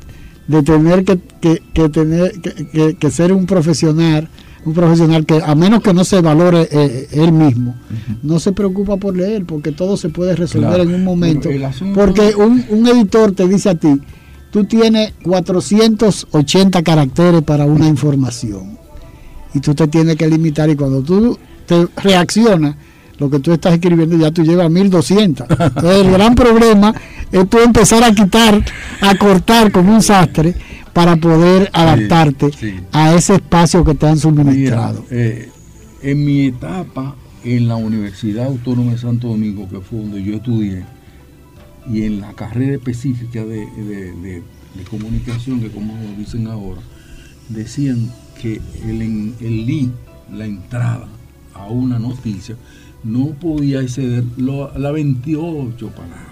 [0.47, 4.29] de tener que, que, que tener que, que, ser un profesional
[4.63, 8.17] un profesional que a menos que no se valore eh, él mismo uh -huh.
[8.23, 10.83] no se preocupa por leer porque todo se puede resolver claro.
[10.83, 11.49] en un momento
[11.93, 13.99] porque un, un, editor te dice a ti
[14.51, 18.77] tú tienes 480 caracteres para una información
[19.53, 22.75] y tú te tienes que limitar y cuando tú te reaccionas
[23.17, 25.47] lo que tú estás escribiendo ya tú llevas 1200.
[25.49, 26.93] Entonces el gran problema
[27.31, 28.63] es tú empezar a quitar,
[29.01, 30.55] a cortar como un sastre
[30.93, 32.75] para poder adaptarte sí, sí.
[32.91, 35.05] a ese espacio que te han suministrado.
[35.09, 35.49] Mira, eh,
[36.01, 40.83] en mi etapa en la Universidad Autónoma de Santo Domingo, que fue donde yo estudié,
[41.91, 44.43] y en la carrera específica de, de, de,
[44.75, 46.81] de comunicación, que como dicen ahora,
[47.49, 48.11] decían
[48.41, 49.01] que el,
[49.39, 49.91] el link,
[50.33, 51.07] la entrada
[51.53, 52.55] a una noticia,
[53.05, 56.25] no podía exceder lo, la 28 palabras.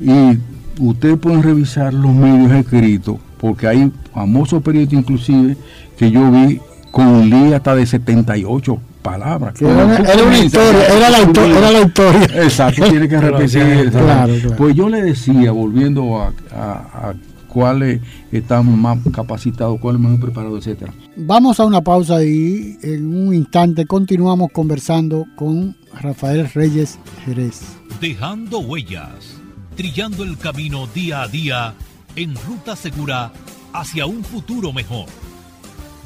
[0.00, 0.38] Y
[0.82, 5.56] ustedes pueden revisar los medios escritos, porque hay famosos periodistas inclusive
[5.96, 6.60] que yo vi
[6.90, 9.60] con un día hasta de 78 palabras.
[9.60, 12.42] Era, era, una historia, era la, era la, historia.
[12.42, 13.90] Exacto, tiene que repetir.
[13.90, 14.56] claro, claro.
[14.56, 17.14] Pues yo le decía, volviendo a, a, a
[17.56, 20.92] cuáles están más capacitados, cuáles mejor preparados, etcétera.
[21.16, 27.62] Vamos a una pausa y en un instante continuamos conversando con Rafael Reyes Jerez.
[27.98, 29.40] Dejando huellas,
[29.74, 31.72] trillando el camino día a día
[32.14, 33.32] en ruta segura
[33.72, 35.06] hacia un futuro mejor.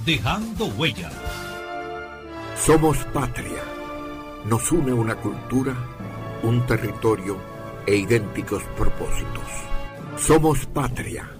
[0.06, 1.12] Dejando huellas.
[2.64, 3.64] Somos patria.
[4.48, 5.74] nos une una cultura,
[6.44, 7.36] un territorio
[7.88, 9.50] e idénticos propósitos.
[10.16, 11.39] Somos patria.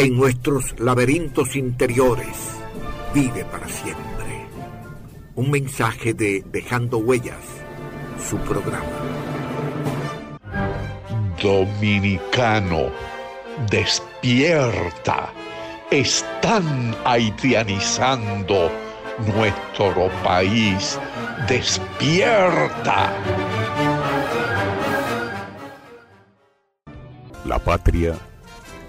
[0.00, 2.34] en nuestros laberintos interiores,
[3.12, 4.46] vive para siempre.
[5.34, 7.44] Un mensaje de Dejando Huellas,
[8.18, 8.86] su programa.
[11.42, 12.90] Dominicano,
[13.70, 15.34] despierta.
[15.90, 18.70] Están haitianizando
[19.36, 20.98] nuestro país.
[21.46, 23.12] Despierta.
[27.44, 28.14] La patria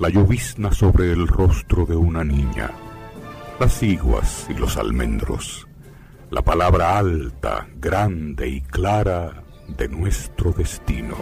[0.00, 2.70] la llovizna sobre el rostro de una niña,
[3.60, 5.68] las iguas y los almendros,
[6.30, 11.16] la palabra alta, grande y clara de nuestro destino.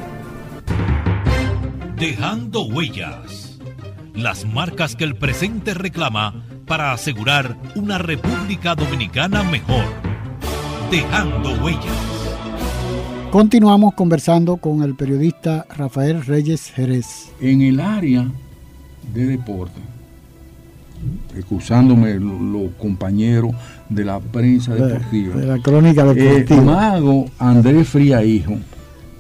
[1.97, 3.59] Dejando huellas.
[4.15, 9.85] Las marcas que el presente reclama para asegurar una República Dominicana mejor.
[10.91, 11.83] Dejando huellas.
[13.33, 17.33] Continuamos conversando con el periodista Rafael Reyes Jerez.
[17.41, 18.31] En el área
[19.15, 19.81] de deporte,
[21.37, 23.53] excusándome los compañeros
[23.89, 25.37] de la prensa deportiva.
[25.37, 26.63] De la crónica Eh, deportiva.
[26.63, 28.57] Mago Andrés Fría Hijo,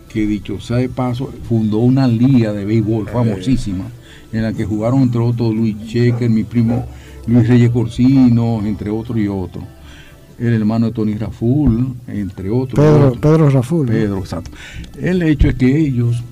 [0.08, 3.84] que dicho sea de paso, fundó una liga de béisbol famosísima,
[4.32, 6.86] en la que jugaron entre otros Luis Checker, mi primo
[7.26, 9.64] Luis Reyes Corsino, entre otros y otros.
[10.38, 12.78] El hermano de Tony Raful, entre otros.
[12.78, 13.18] Pedro, otros.
[13.20, 13.86] Pedro Raful.
[13.88, 14.50] Pedro, exacto.
[15.00, 16.22] El hecho es que ellos,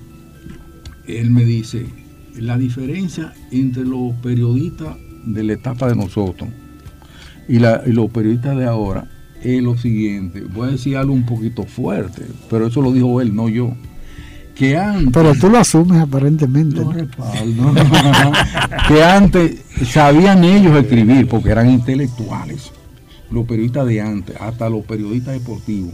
[1.07, 1.85] él me dice,
[2.39, 6.49] la diferencia entre los periodistas de la etapa de nosotros
[7.47, 9.05] y, la- y los periodistas de ahora
[9.41, 10.41] es lo siguiente.
[10.53, 13.73] Voy a decir algo un poquito fuerte, pero eso lo dijo él, no yo.
[14.55, 16.79] Que antes, Pero tú lo asumes aparentemente.
[16.81, 16.91] ¿no?
[16.91, 17.73] respaldo.
[18.87, 22.71] que antes sabían ellos escribir porque eran intelectuales.
[23.29, 25.93] Los periodistas de antes, hasta los periodistas deportivos,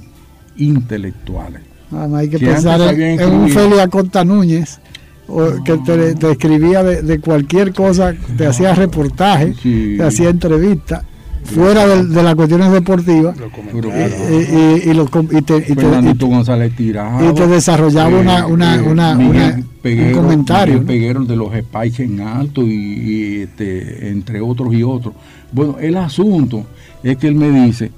[0.56, 1.62] intelectuales.
[1.92, 3.54] Más hay que Que pensar en, en un escribir.
[3.70, 4.80] Feli Acosta Núñez,
[5.28, 9.96] o que te, te escribía de, de cualquier cosa, te hacía reportaje, Sí.
[9.98, 11.04] te hacía entrevista,
[11.44, 13.36] fuera de, de las cuestiones deportivas,
[13.72, 17.30] Pero, y, y- y lo com- y te, y te- González Tirado.
[17.30, 20.86] y te desarrollaba una- una- una- Miguel una- un comentario, ¿no?
[20.88, 25.14] Peguero de los Spice en alto y, y, este, entre otros y otros.
[25.52, 26.66] Bueno, el asunto
[27.04, 27.92] es que él me dice,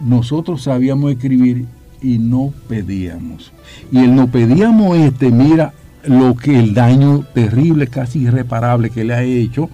[0.00, 1.64] nosotros sabíamos escribir
[2.02, 3.50] y no pedíamos.
[3.90, 5.72] Y el no pedíamos este, mira
[6.06, 9.70] lo que el daño terrible, casi irreparable que le ha hecho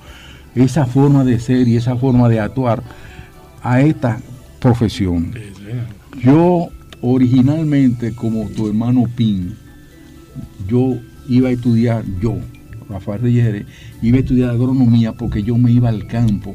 [0.54, 2.82] esa forma de ser y esa forma de actuar
[3.62, 4.18] a esta
[4.60, 5.32] profesión.
[6.22, 6.68] Yo
[7.00, 9.54] originalmente, como tu hermano Pin,
[10.68, 10.96] yo
[11.28, 12.36] iba a estudiar, yo,
[12.88, 13.66] Rafael Reyes,
[14.02, 16.54] iba a estudiar agronomía porque yo me iba al campo,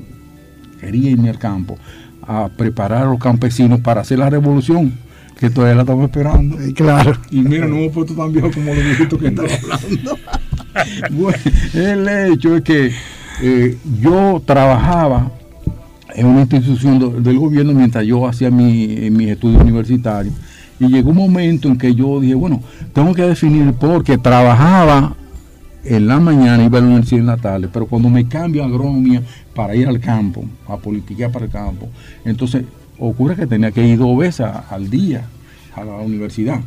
[0.80, 1.78] quería irme al campo,
[2.22, 4.94] a preparar a los campesinos para hacer la revolución,
[5.40, 6.58] que todavía la estamos esperando.
[6.76, 7.14] claro.
[7.32, 10.18] Y mira, no hemos puesto tan viejo como los viejitos que estaba hablando.
[11.12, 11.38] bueno,
[11.74, 12.92] el hecho es que
[13.42, 15.32] eh, yo trabajaba
[16.16, 20.34] en una institución do- del gobierno mientras yo hacía mi, mis estudios universitarios.
[20.80, 22.62] Y llegó un momento en que yo dije, bueno,
[22.94, 25.16] tengo que definir porque trabajaba
[25.84, 28.68] en la mañana, iba a la universidad en la tarde, pero cuando me cambio a
[28.68, 29.22] agronomía
[29.56, 31.88] para ir al campo, a politiquear para el campo,
[32.26, 32.64] entonces
[33.00, 35.26] ocurre que tenía que ir dos veces al día
[35.76, 36.62] a la universidad.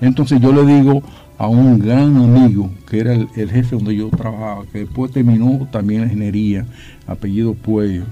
[0.00, 1.02] Entonces yo le digo
[1.38, 5.68] a un gran amigo, que era el, el jefe donde yo trabajaba, que después terminó
[5.70, 6.64] también la ingeniería,
[7.06, 8.04] apellido Puello,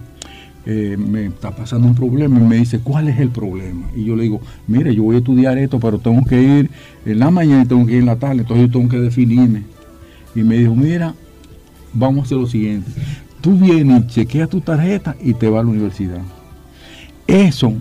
[0.66, 3.86] eh, me está pasando un problema y me dice, ¿cuál es el problema?
[3.94, 6.70] Y yo le digo, mire, yo voy a estudiar esto, pero tengo que ir
[7.04, 9.62] en la mañana y tengo que ir en la tarde, entonces yo tengo que definirme.
[10.34, 11.14] Y me dijo, mira,
[11.92, 12.90] vamos a hacer lo siguiente,
[13.42, 16.22] tú vienes, chequeas tu tarjeta y te vas a la universidad.
[17.26, 17.72] Eso,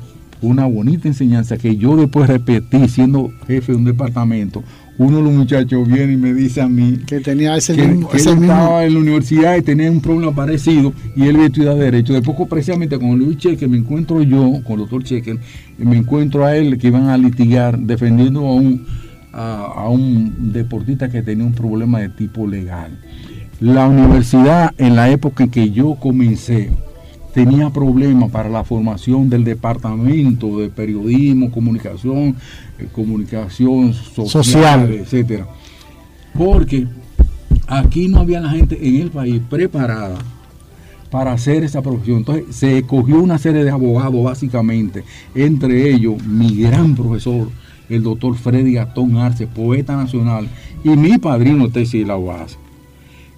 [0.41, 4.63] una bonita enseñanza que yo después repetí siendo jefe de un departamento,
[4.97, 8.09] uno de los muchachos viene y me dice a mí que tenía ese que, mismo,
[8.09, 11.35] que ese él mismo- estaba en la universidad y tenía un problema parecido y él
[11.35, 12.13] había estudiado Derecho.
[12.13, 15.39] Después, precisamente con Luis Cheque, me encuentro yo, con el doctor Cheque,
[15.79, 18.85] me encuentro a él que iban a litigar defendiendo a un,
[19.33, 22.97] a, a un deportista que tenía un problema de tipo legal.
[23.59, 26.69] La universidad, en la época en que yo comencé,
[27.34, 32.36] tenía problemas para la formación del departamento de periodismo, comunicación,
[32.79, 34.91] eh, comunicación social, Social.
[34.93, 35.47] etcétera.
[36.38, 36.88] Porque
[37.67, 40.19] aquí no había la gente en el país preparada
[41.09, 42.17] para hacer esa profesión.
[42.19, 45.03] Entonces se escogió una serie de abogados básicamente,
[45.36, 47.49] entre ellos mi gran profesor,
[47.89, 50.47] el doctor Freddy Gastón Arce, poeta nacional,
[50.84, 52.57] y mi padrino Tessie La Base.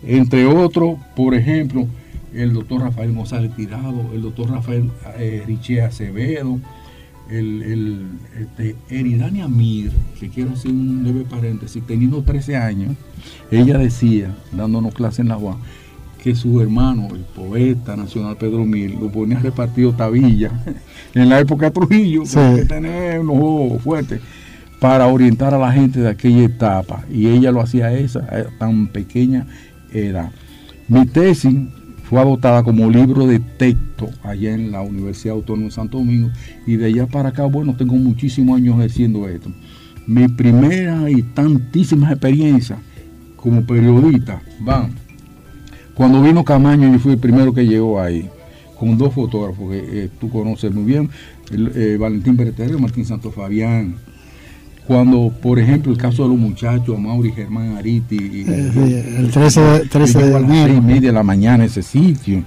[0.06, 1.88] Entre otros, por ejemplo,
[2.36, 6.60] el doctor Rafael González Tirado, el doctor Rafael eh, Richie Acevedo,
[7.30, 8.06] el, el
[8.40, 12.96] este, Eridania Mir, que quiero hacer un leve paréntesis, teniendo 13 años,
[13.52, 15.58] ella decía, dándonos clase en la UAS,
[16.22, 20.52] que su hermano, el poeta nacional Pedro Mil, lo ponía repartido tabilla
[21.14, 22.40] en la época de Trujillo, Sí.
[22.56, 24.22] que tener unos ojos fuertes
[24.80, 27.06] para orientar a la gente de aquella etapa.
[27.12, 29.48] Y ella lo hacía a esa a tan pequeña
[29.94, 30.32] edad.
[30.88, 31.56] Mi tesis
[32.16, 36.30] fue adoptada como libro de texto allá en la Universidad Autónoma de Santo Domingo
[36.66, 39.52] y de allá para acá, bueno, tengo muchísimos años ejerciendo esto.
[40.08, 42.80] Mi primera y tantísimas experiencias
[43.36, 44.92] como periodista van.
[45.94, 48.30] Cuando vino Camaño, yo fui el primero que llegó ahí,
[48.80, 51.10] con dos fotógrafos que eh, tú conoces muy bien,
[51.52, 53.96] eh, Valentín Bertero y Martín Santo Fabián.
[54.88, 59.32] Cuando, por ejemplo, el caso de los muchachos, Mauri Germán Ariti, y- Eh, sí, el
[59.32, 60.66] 13 de- 13 yo de a las enero.
[60.68, 62.44] seis y media de la mañana a ese sitio.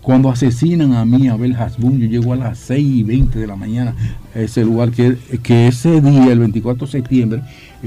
[0.00, 3.46] Cuando asesinan a mí, a Abel Hasbun, yo llego a las 6 y 20 de
[3.46, 3.94] la mañana
[4.34, 7.42] a ese lugar, que, que ese día, el 24 de septiembre,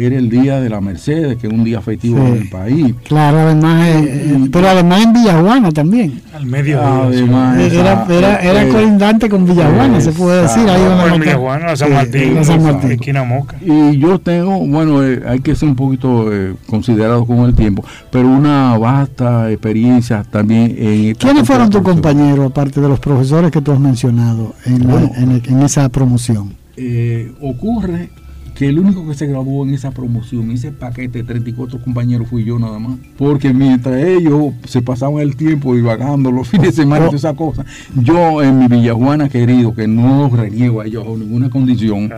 [0.05, 2.25] era el día de la Mercedes, que es un día festivo Sí.
[2.31, 2.95] en el país.
[3.03, 6.21] Claro, además, eh, eh, pero además en Villajuana también.
[6.33, 10.67] Al medio Además, Eh, Era, esa- era, era eh, colindante con Villajuana, se puede decir.
[10.69, 10.81] Ahí
[11.13, 12.91] en Villajuana, la San Martín, la San Martín.
[12.91, 13.57] esquina Moca.
[13.65, 17.83] Y yo tengo, bueno, eh, hay que ser un poquito eh, considerado con el tiempo,
[18.11, 23.51] pero una vasta experiencia también en esta ¿Quiénes fueron tus compañeros, aparte de los profesores
[23.51, 26.53] que tú has mencionado en, la- en, en esa promoción?
[26.75, 28.09] Eh, ocurre
[28.57, 32.43] que el único que se graduó en esa promoción, ese paquete de 34 compañeros, fui
[32.43, 32.97] yo nada más.
[33.15, 37.35] Porque mientras ellos se pasaban el tiempo divagando los fines de semana y todas esas
[37.35, 42.11] cosas, yo en mi Villajuana querido, que no reniego a ellos bajo ninguna condición,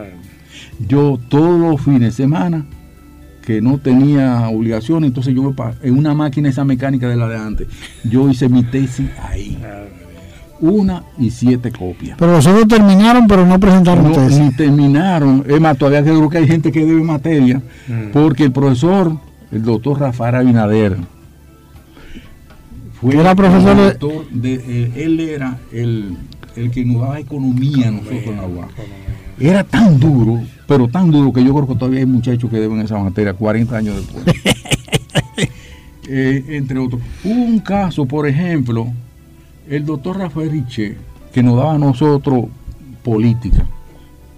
[0.88, 2.66] yo todos los fines de semana
[3.46, 7.68] que no tenía obligación, entonces yo en una máquina esa mecánica de la de antes,
[8.06, 9.58] yo hice mi tesis ahí.
[10.62, 12.18] Una y siete copias.
[12.20, 14.40] Pero los otros terminaron, pero no presentaron No, tesis.
[14.40, 15.46] ni terminaron.
[15.48, 17.62] Es más, todavía creo que hay gente que debe materia,
[18.12, 19.14] porque el profesor,
[19.52, 20.98] el doctor Rafael Abinader,
[23.00, 26.18] fue Era profesor el doctor de- eh, él era el,
[26.58, 28.68] el que nos daba economía a nosotros en la UAS.
[29.40, 32.82] Era tan duro, pero tan duro que yo creo que todavía hay muchachos que deben
[32.82, 34.26] esa materia 40 años después.
[36.12, 37.00] Eh, entre otros.
[37.24, 38.88] Hubo un caso, por ejemplo,
[39.70, 40.98] el doctor Rafael Riché,
[41.34, 42.46] que nos daba a nosotros
[43.04, 43.66] política.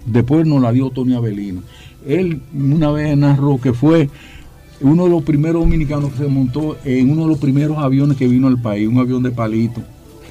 [0.06, 1.62] Después nos la dio Tony Avelino.
[2.06, 4.10] Él una vez narró que fue
[4.80, 8.26] uno de los primeros dominicanos que se montó en uno de los primeros aviones que
[8.26, 9.80] vino al país, un avión de palito.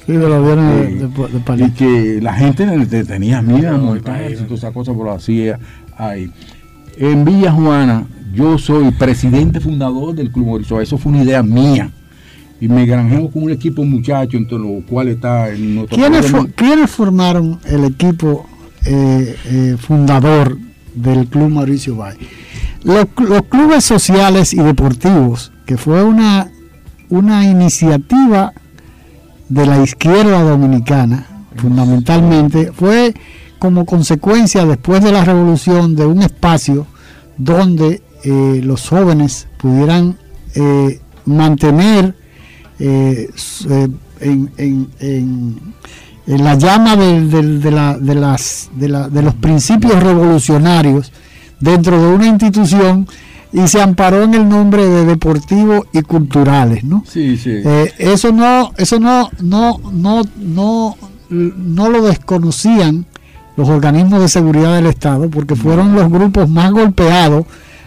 [0.06, 1.74] Sí, de los aviones de- Eh, de, de y palito.
[1.76, 5.58] que la gente le- tenía miedo a No, todas esas cosas, pero lo hacía
[5.96, 6.30] ahí.
[6.98, 10.84] En Villa Juana, yo soy presidente fundador del Club Horizonte.
[10.84, 11.90] Eso fue una idea mía.
[12.62, 16.32] Y me granjeo con un equipo de muchachos, entre los cuales está en nuestro ¿Quiénes,
[16.54, 18.46] quiénes formaron el equipo
[18.84, 20.56] eh, eh, fundador
[20.94, 22.16] del Club Mauricio Bay?
[22.84, 26.52] Los, cl- los clubes sociales y deportivos, que fue una,
[27.08, 28.52] una iniciativa
[29.48, 33.12] de la izquierda dominicana, fundamentalmente, fue
[33.58, 36.86] como consecuencia después de la revolución de un espacio
[37.38, 40.16] donde eh, los jóvenes pudieran
[40.54, 42.21] eh, mantener
[42.84, 43.30] eh,
[43.70, 43.88] eh,
[44.20, 45.60] en, en- en-
[46.26, 51.12] en la llama del- del- de, la- de las, de, la- de los principios revolucionarios
[51.60, 53.06] dentro de una institución
[53.52, 57.04] y se amparó en el nombre de deportivos y culturales, ¿no?
[57.06, 57.50] Sí, sí.
[57.64, 60.96] Eh, eso no, eso no, no, no, no,
[61.28, 63.04] no lo desconocían
[63.56, 67.44] los organismos de seguridad del Estado, porque fueron los grupos más golpeados.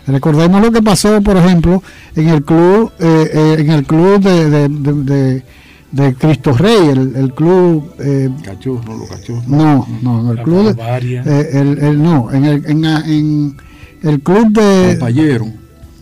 [0.08, 1.82] Recordemos lo que pasó, por ejemplo,
[2.16, 5.44] en el club, eh, eh, en el club de, de, de,
[5.92, 7.92] de Cristo Rey, el, el club.
[8.00, 9.48] Eh, los cachorros.
[9.48, 10.78] no, no, no, el La club.
[10.80, 13.58] eh, el, el- no, en el, en, en
[14.04, 14.98] el club de.
[15.00, 15.48] Compañero.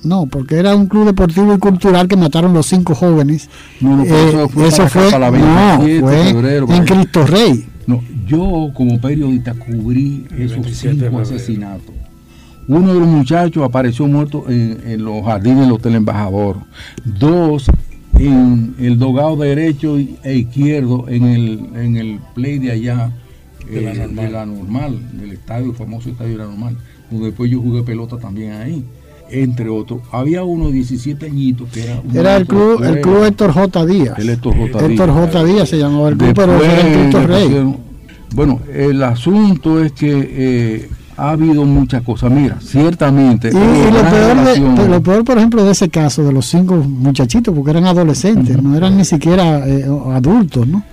[0.03, 3.47] No, porque era un club deportivo y cultural que mataron los cinco jóvenes.
[3.79, 5.37] No, no, Eh, eso fue eso para acá, fue, para la
[5.77, 6.83] no, 27 fue de febrero, por en.
[6.85, 7.65] Cristo Rey.
[7.87, 11.95] No, yo como periodista cubrí esos 27 de cinco asesinatos.
[12.68, 16.57] Uno de los muchachos apareció muerto en, en los jardines del Hotel Embajador.
[17.03, 17.70] Dos
[18.18, 23.11] en el dogado derecho y- e izquierdo en el, en el play de allá
[23.70, 24.16] De la eh, Normal.
[24.26, 26.78] de la normal, del estadio, el famoso estadio de la normal,
[27.09, 28.84] donde después yo jugué pelota también ahí,
[29.32, 30.01] entre otros.
[30.11, 33.86] Había uno de 17 añitos que era Era el club, el club Héctor J.
[33.86, 34.20] Díaz.
[34.20, 34.68] El Héctor J.
[34.80, 34.89] Díaz.
[34.91, 35.43] Héctor J.
[35.45, 37.76] Díaz se llamaba el club, pero era en Cristo Rey.
[38.36, 42.32] bueno, el asunto es que eh, ha habido muchas cosas.
[42.32, 43.49] Mira, ciertamente.
[43.49, 43.53] Y,
[43.91, 47.72] lo, peor de, lo peor, por ejemplo, de ese caso, de los cinco muchachitos, porque
[47.72, 50.84] eran adolescentes, no eran ni siquiera eh, adultos, ¿no?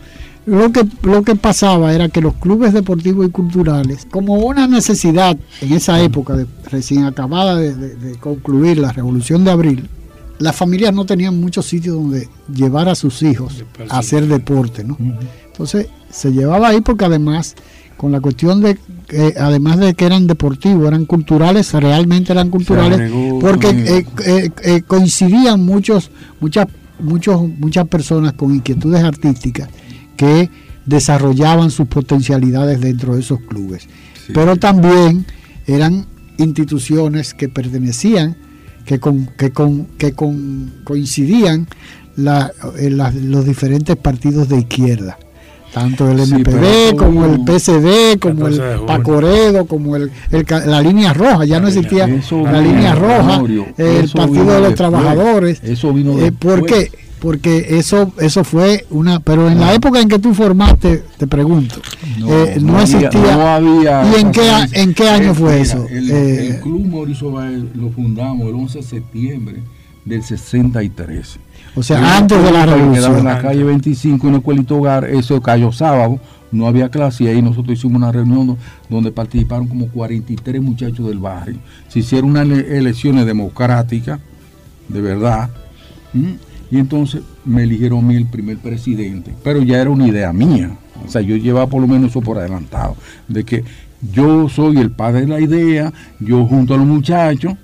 [0.47, 5.37] Lo que, lo que pasaba era que los clubes deportivos y culturales, como una necesidad
[5.61, 9.89] en esa época, de, recién acabada de, de- de concluir la Revolución de Abril,
[10.39, 14.97] las familias no tenían muchos sitios donde llevar a sus hijos a hacer deporte, ¿no?
[15.53, 17.55] Entonces se llevaba ahí porque además,
[18.01, 22.99] con la cuestión de que además de que eran deportivos, eran culturales, realmente eran culturales,
[22.99, 23.95] agregó porque también.
[23.97, 26.67] eh, eh, eh, coincidían muchos, muchas,
[26.99, 29.69] muchos, muchas personas con inquietudes artísticas
[30.17, 30.49] que
[30.87, 33.87] desarrollaban sus potencialidades dentro de esos clubes.
[34.33, 35.27] Pero también
[35.67, 36.07] eran
[36.39, 38.35] instituciones que pertenecían,
[38.87, 41.69] que, con, que, con, que con, coincidían
[42.17, 42.51] la-
[43.13, 45.19] los diferentes partidos de izquierda.
[45.73, 48.81] Tanto el MPD como el PCD, como 14 de el.
[48.87, 50.11] Pacoredo, como el,
[50.67, 54.69] la línea roja, ya no existía Eso la línea roja, Honorio, el Partido de los
[54.71, 54.75] después.
[54.75, 55.61] Trabajadores.
[55.63, 56.91] Eso vino Eh, ¿Por qué?
[57.21, 59.21] Porque eso eso fue una...
[59.21, 61.75] Pero en la época en que tú formaste, te pregunto,
[62.19, 63.57] No, eh, no, no había- existía...
[63.57, 65.87] había ¿Y en qué, en qué año Eh, fue eso?
[65.91, 69.57] El, Eh, el Club Mauricio Báez lo fundamos el 11 de septiembre
[70.07, 71.39] del 63.
[71.75, 73.19] O sea, antes de la revolución.
[73.19, 76.19] en la calle 25, una escuelita hogar, eso cayó sábado,
[76.53, 78.59] no había clase y ahí nosotros hicimos una reunión do-
[78.89, 81.59] donde participaron como 43 muchachos del barrio.
[81.89, 84.19] Se hicieron unas ele- elecciones democráticas,
[84.89, 85.51] de verdad,
[86.73, 90.77] y entonces me eligieron a mí el primer presidente, pero ya era una idea mía,
[91.07, 92.97] o sea, yo llevaba por lo menos eso por adelantado,
[93.29, 93.65] de que
[94.13, 97.55] yo soy el padre de la idea, yo junto a los muchachos,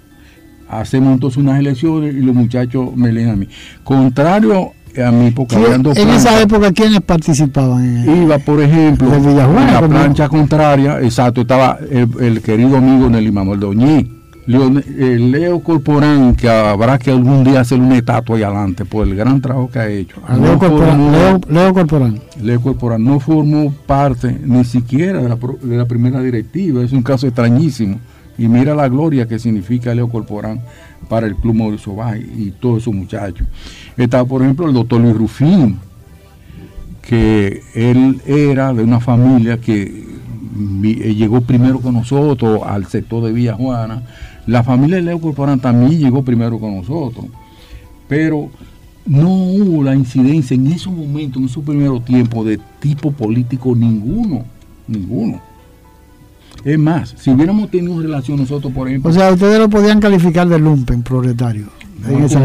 [0.69, 3.49] hacemos entonces unas elecciones y los muchachos me leen a mí.
[3.85, 4.73] Contrario
[5.05, 7.85] a mí, porque ¿quién- habían dos en esa época, ¿quiénes participaban?
[8.09, 13.31] en- Iba, por ejemplo, en la plancha contraria, exacto, estaba el, el querido amigo Nelly
[13.31, 14.12] Manuel Doñí.
[14.49, 19.05] Leone- eh, Leo Corporán, que habrá que algún día hacer una estatua ahí adelante por
[19.07, 20.17] el gran trabajo que ha hecho.
[20.25, 22.21] a Leo, No Corporán, formó- Leo, Leo Corporán.
[22.41, 27.03] Leo Corporán no formó parte ni siquiera de la, de la primera directiva, es un
[27.03, 27.99] caso extrañísimo.
[28.39, 30.61] Y mira la gloria que significa Leo Corporán
[31.09, 33.47] para el Club Mauricio Bay y todos esos muchachos.
[33.97, 35.78] Está, por ejemplo, el doctor Luis Rufín,
[37.03, 43.32] que él era de una familia que eh, llegó primero con nosotros al sector de
[43.32, 44.03] Villa Juana.
[44.47, 47.26] La familia de Leo Corporán también llegó primero con nosotros.
[48.09, 48.51] Pero
[49.07, 54.45] no hubo la incidencia en esos momentos, en esos primeros tiempos, de tipo político ninguno.
[54.89, 55.41] Ninguno.
[56.66, 59.10] Es más, si hubiéramos tenido relación nosotros, por ejemplo.
[59.10, 61.66] O sea, ustedes lo podían calificar de lumpen proletario
[62.09, 62.40] en al esa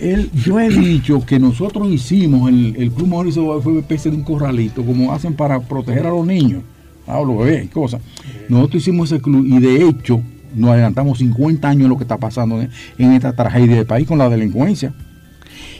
[0.00, 4.16] él- yo he dicho que nosotros hicimos, el, el Club Mauricio fue una especie de
[4.16, 6.62] un corralito, como hacen para proteger a los niños,
[7.06, 8.00] a los bebés y cosas.
[8.48, 10.20] Nosotros hicimos ese club y de hecho
[10.54, 12.68] nos adelantamos 50 años en lo que está pasando en,
[12.98, 14.92] en esta tragedia del país con la delincuencia.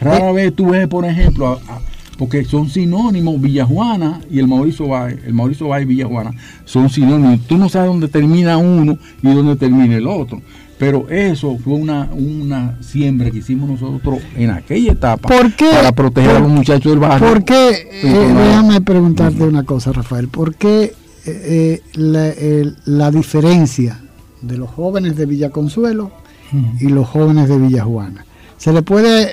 [0.00, 1.80] Rara vez tú ves, por ejemplo, a- a-
[2.18, 6.32] porque son sinónimos Villajuana y el Mauricio Báez, el Mauricio Báez y Villajuana
[6.64, 7.46] son sinónimos.
[7.46, 10.42] Tú no sabes dónde termina uno y dónde termina el otro.
[10.78, 15.70] Pero eso fue una, una siembra que hicimos nosotros en aquella etapa ¿Por qué?
[15.70, 17.28] para proteger a los muchachos del barrio.
[17.28, 17.88] ¿Por qué?
[18.00, 20.28] Sí, eh, déjame preguntarte una cosa, Rafael.
[20.28, 20.92] ¿Por qué eh,
[21.26, 22.32] eh, la,
[22.84, 24.00] la diferencia
[24.40, 26.12] de los jóvenes de Villaconsuelo
[26.80, 28.24] y los jóvenes de Villajuana?
[28.59, 29.28] ¿Se le puede eh,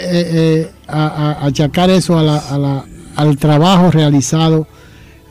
[0.62, 1.08] eh, a-
[1.42, 2.86] a- achacar eso a la- a la-
[3.16, 4.68] al trabajo realizado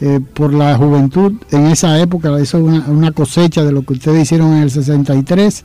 [0.00, 3.92] eh, por la juventud en esa época, eso es una, una, cosecha de lo que
[3.94, 5.64] ustedes hicieron en el 63,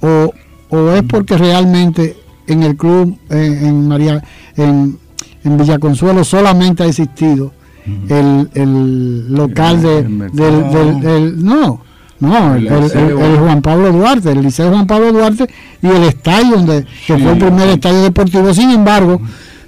[0.00, 0.32] o,
[0.70, 2.16] o es porque realmente
[2.46, 4.24] en el club en, María
[4.56, 4.98] en,
[5.44, 7.52] en Villaconsuelo solamente ha existido
[8.08, 11.82] el, el local de, del, del, no
[12.20, 15.46] no, el, Juan Pablo Duarte, el Liceo Juan Pablo Duarte
[15.80, 18.52] y el estadio donde que fue el primer estadio deportivo.
[18.52, 19.20] Sin embargo,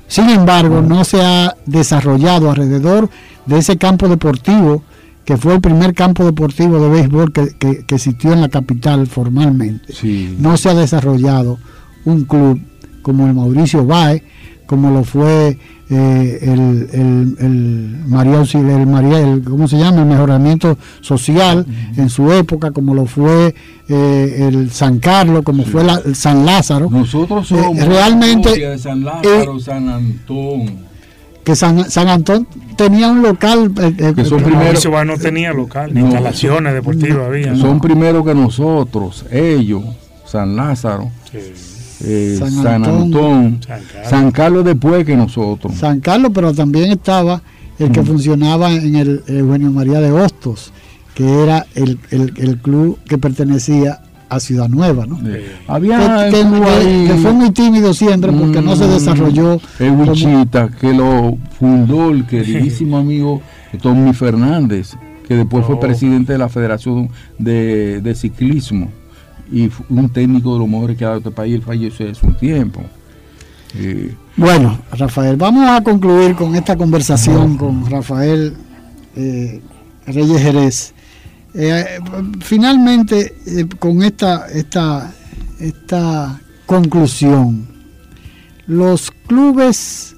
[0.09, 3.09] sin embargo, no se ha desarrollado alrededor
[3.47, 4.83] de ese campo deportivo
[5.25, 9.95] que fue el primer campo deportivo de béisbol que, que, existió en la capital formalmente.
[10.39, 11.59] No se ha desarrollado
[12.05, 12.61] un club
[13.03, 14.25] como el Mauricio Bae,
[14.67, 15.59] como lo fue
[15.93, 20.03] eh, el, el, el, María, el María, ¿cómo se llama?
[20.03, 23.57] El mejoramiento social en su época, como lo fue
[23.89, 26.89] eh, el San Carlos, como fue la, el San Lázaro.
[26.89, 30.91] Nosotros eh, somos realmente de San Lázaro, San Antón.
[31.43, 32.47] Que San, San Antón
[32.77, 33.73] tenía un local.
[33.75, 34.87] que son primeros.
[35.05, 37.57] no tenía local, ni instalaciones deportivas había.
[37.57, 39.83] Son primero que nosotros, ellos,
[40.25, 41.11] San Lázaro.
[42.03, 43.61] Eh, San, Antón,
[44.09, 44.65] San, Carlos.
[44.65, 45.75] después que nosotros.
[45.75, 47.43] San Carlos, pero también estaba
[47.79, 48.07] el que mm.
[48.07, 50.73] funcionaba en el Eugenio María de Hostos,
[51.15, 51.99] que era el,
[52.63, 55.19] club que pertenecía a Ciudad Nueva, ¿no?
[55.67, 58.91] Había que, fue muy tímido siempre porque no se mm.
[58.91, 59.61] desarrolló.
[59.79, 63.43] El Wichita, que lo fundó el queridísimo amigo
[63.83, 64.95] Tommy Fernández,
[65.27, 65.81] que después fue oh.
[65.81, 69.00] presidente de la Federación de, de Ciclismo
[69.51, 72.35] y un técnico de los mejores que ha dado este país, él falleció hace un
[72.35, 72.83] tiempo.
[74.37, 78.55] Bueno, Rafael, vamos a concluir con esta conversación con Rafael
[79.17, 79.61] eh,
[80.07, 80.95] Reyes Jerez.
[81.55, 81.99] Eh,
[82.41, 85.13] finalmente, eh, con esta, esta,
[85.59, 87.67] esta conclusión,
[88.67, 90.17] los clubes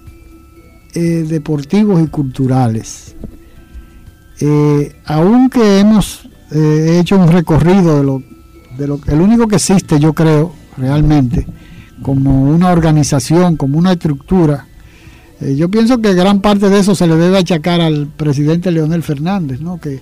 [0.94, 3.16] deportivos y culturales,
[5.06, 8.22] aunque hemos hecho un recorrido de lo
[8.78, 11.46] el único que existe, yo creo, realmente,
[12.02, 14.66] como una organización, como una estructura.
[15.40, 19.02] Eh, yo pienso que gran parte de eso se le debe achacar al presidente Leonel
[19.02, 19.80] Fernández, ¿no?
[19.80, 20.00] que,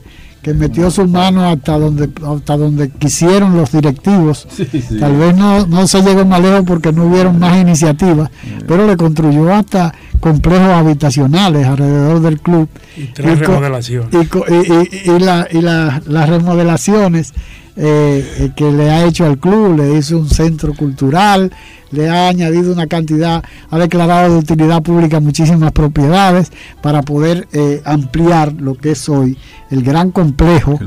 [0.55, 4.47] metió su mano hasta donde hasta donde quisieron los directivos.
[5.01, 8.31] Tal vez no, no se llegó más lejos porque no hubieron más iniciativas,
[8.67, 12.69] pero le construyó hasta complejos habitacionales alrededor del club.
[12.97, 14.11] Y tres remodelaciones.
[14.13, 17.33] Y, la, y las remodelaciones
[17.77, 21.51] eh, eh, que le ha hecho al club, le hizo un centro cultural,
[21.91, 26.53] le ha añadido una cantidad, ha declarado de utilidad pública muchísimas propiedades
[26.83, 29.37] para poder eh, ampliar lo que es hoy
[29.71, 30.79] el gran complejo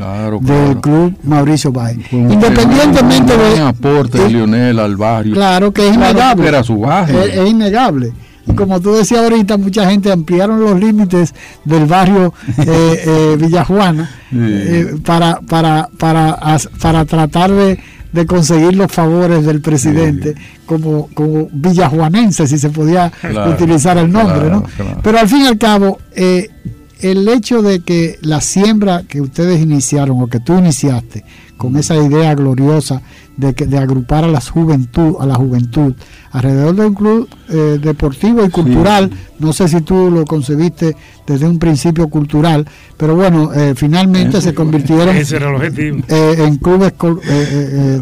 [0.41, 2.03] del club Mauricio Bay.
[2.11, 5.33] Independientemente de aporte de Lionel al barrio.
[5.33, 6.47] Claro que es innegable.
[6.47, 8.13] Era su es innegable.
[8.45, 14.09] Y como tú decías ahorita, mucha gente ampliaron los límites del barrio eh, eh, Villajuana
[14.33, 16.37] eh, para, para, para,
[16.81, 17.79] para tratar de,
[18.25, 20.35] conseguir los favores del presidente
[20.65, 23.11] como, como villajuanense, si se podía
[23.53, 24.49] utilizar el nombre.
[24.49, 24.63] ¿no?
[25.01, 30.21] Pero al fin y al cabo, el hecho de que la siembra que ustedes iniciaron
[30.21, 31.25] o que tú iniciaste
[31.57, 33.01] con esa idea gloriosa
[33.37, 35.93] de, que, de agrupar a, la juventud, a la juventud
[36.31, 39.09] alrededor de un club eh, deportivo y cultural.
[39.39, 40.95] No sé si tú lo concebiste
[41.25, 46.93] desde un principio cultural, pero bueno, eh, finalmente se convirtieron eh, en clubes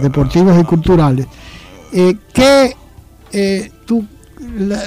[0.01, 1.27] deportivos y culturales.
[2.33, 2.75] que
[3.85, 4.05] tú,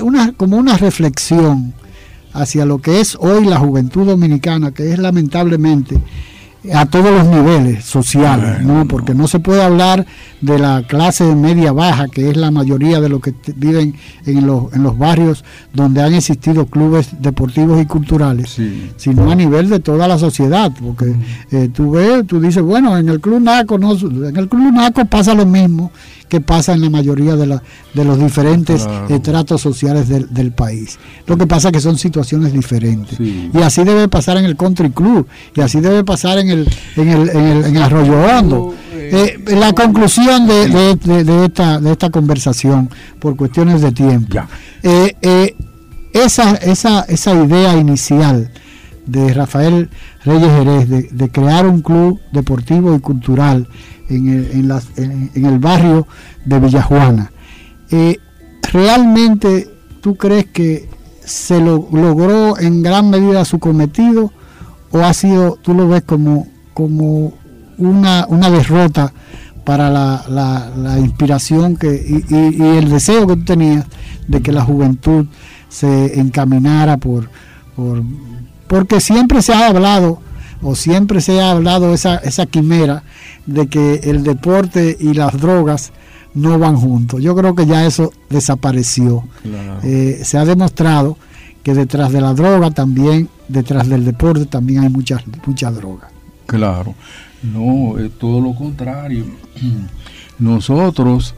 [0.02, 1.72] una, como una reflexión
[2.32, 5.96] hacia lo que es hoy la juventud dominicana, que es lamentablemente
[6.72, 8.86] a todos los niveles sociales, ¿no?
[8.86, 10.06] Porque no se puede hablar
[10.40, 14.72] de la clase media baja, que es la mayoría de los que viven en los,
[14.72, 18.58] en los barrios donde han existido clubes deportivos y culturales,
[18.96, 21.14] sino a nivel de toda la sociedad, porque
[21.50, 25.04] eh, tú ves, tú dices, bueno, en el club Naco no, en el club Naco
[25.04, 25.90] pasa lo mismo
[26.28, 27.60] que pasa en la mayoría de,
[27.94, 30.98] de los diferentes estratos sociales del, país.
[31.26, 33.18] Lo que pasa es que son situaciones diferentes.
[33.20, 37.08] Y así debe pasar en el country club, y así debe pasar en el, en
[37.08, 38.74] el, en el, Arroyo Hondo.
[38.92, 42.88] Eh, la conclusión de, de, esta, de esta conversación,
[43.18, 44.38] por cuestiones de tiempo,
[44.82, 45.54] eh, eh,
[46.12, 48.50] esa, esa, esa idea inicial
[49.06, 49.90] de Rafael
[50.24, 53.68] Reyes Jerez de, de crear un club deportivo y cultural
[54.08, 56.06] en el, en las, en, el barrio
[56.44, 57.32] de Villajuana.
[57.90, 58.18] Eh,
[58.72, 59.68] ¿Realmente
[60.00, 60.88] tú crees que
[61.24, 64.32] se lo, logró en gran medida su cometido
[64.90, 67.32] o ha sido, tú lo ves como, como
[67.78, 69.12] una, una derrota
[69.64, 73.86] para la, la, inspiración que, y, el deseo que tú tenías
[74.28, 75.26] de que la juventud
[75.68, 77.30] se encaminara por,
[77.74, 78.02] por
[78.68, 80.20] porque siempre se ha hablado
[80.64, 83.04] o siempre se ha hablado esa, esa quimera
[83.44, 85.92] de que el deporte y las drogas
[86.32, 87.22] no van juntos.
[87.22, 89.24] Yo creo que ya eso desapareció.
[89.82, 91.18] Eh, se ha demostrado
[91.62, 96.08] que detrás de la droga también, detrás del deporte también hay mucha, mucha droga.
[96.46, 96.94] Claro,
[97.42, 99.26] no, es todo lo contrario.
[100.38, 101.34] Nosotros,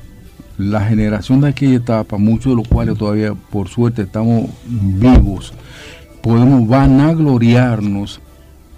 [0.56, 5.52] la generación de aquella etapa, muchos de los cuales todavía por suerte estamos vivos,
[6.22, 8.20] podemos vanagloriarnos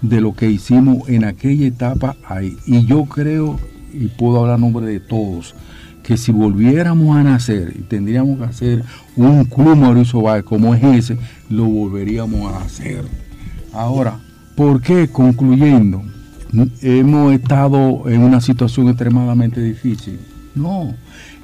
[0.01, 2.57] de lo que hicimos en aquella etapa ahí.
[2.65, 3.59] Y yo creo,
[3.93, 5.55] y puedo hablar en nombre de todos,
[6.03, 8.83] que si volviéramos a nacer y tendríamos que hacer
[9.15, 11.17] un club Mauricio Báez como es ese,
[11.49, 13.03] lo volveríamos a hacer.
[13.73, 14.19] Ahora,
[14.55, 15.09] ¿por qué?
[15.09, 16.01] Concluyendo,
[16.81, 20.19] hemos estado en una situación extremadamente difícil.
[20.55, 20.95] No,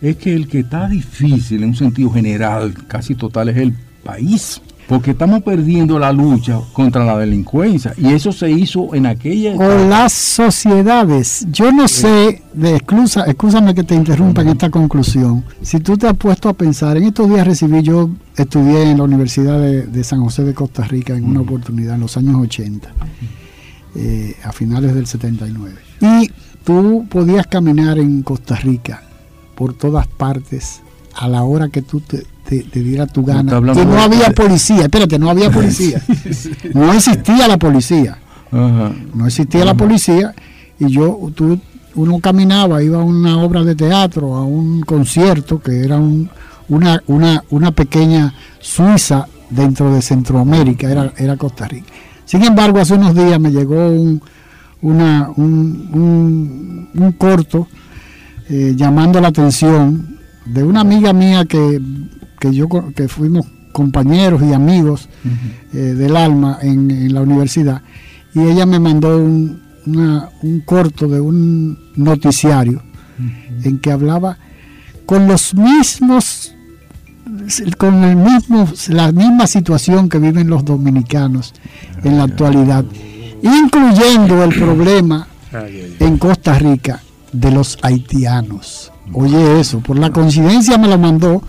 [0.02, 3.74] es que el que está difícil en un sentido general, casi total, es el
[4.04, 9.56] país porque estamos perdiendo la lucha contra la delincuencia y eso se hizo en aquella
[9.56, 11.46] o las sociedades.
[11.52, 15.44] Yo no sé de excusa excúsame que te interrumpa en esta conclusión.
[15.62, 19.04] Si tú te has puesto a pensar en estos días recibí yo estudié en la
[19.04, 22.94] Universidad de, San José de Costa Rica en una oportunidad en los años 80
[23.96, 26.30] eh, a finales del 79 y
[26.64, 29.02] tú podías caminar en Costa Rica
[29.56, 30.82] por todas partes
[31.16, 33.58] a la hora que tú te, diera tu gana.
[33.58, 36.02] y no había policía, espérate, no había policía.
[36.74, 38.18] no existía la policía.
[38.52, 40.34] No existía la policía
[40.80, 41.60] y yo, tú,
[41.96, 45.98] uno caminaba, iba a una obra de teatro, a un concierto que era
[46.70, 51.88] una, una, una pequeña Suiza dentro de Centroamérica, era, era Costa Rica.
[52.26, 54.22] Sin embargo, hace unos días me llegó un,
[54.82, 57.68] una, un, un, corto
[58.50, 61.80] eh, llamando la atención de una amiga mía que,
[62.52, 65.10] yo que fuimos compañeros y amigos
[65.74, 67.82] eh, del alma en, la universidad
[68.34, 72.82] y ella me mandó un, un corto de un noticiario
[73.64, 74.38] en que hablaba
[75.06, 76.54] con los mismos
[77.78, 81.54] con el mismo la misma situación que viven los dominicanos
[82.04, 82.86] en la actualidad
[83.42, 85.28] incluyendo el problema
[86.00, 87.02] en Costa Rica
[87.32, 88.92] de los haitianos.
[89.14, 91.42] Oye eso, por la coincidencia me lo mandó,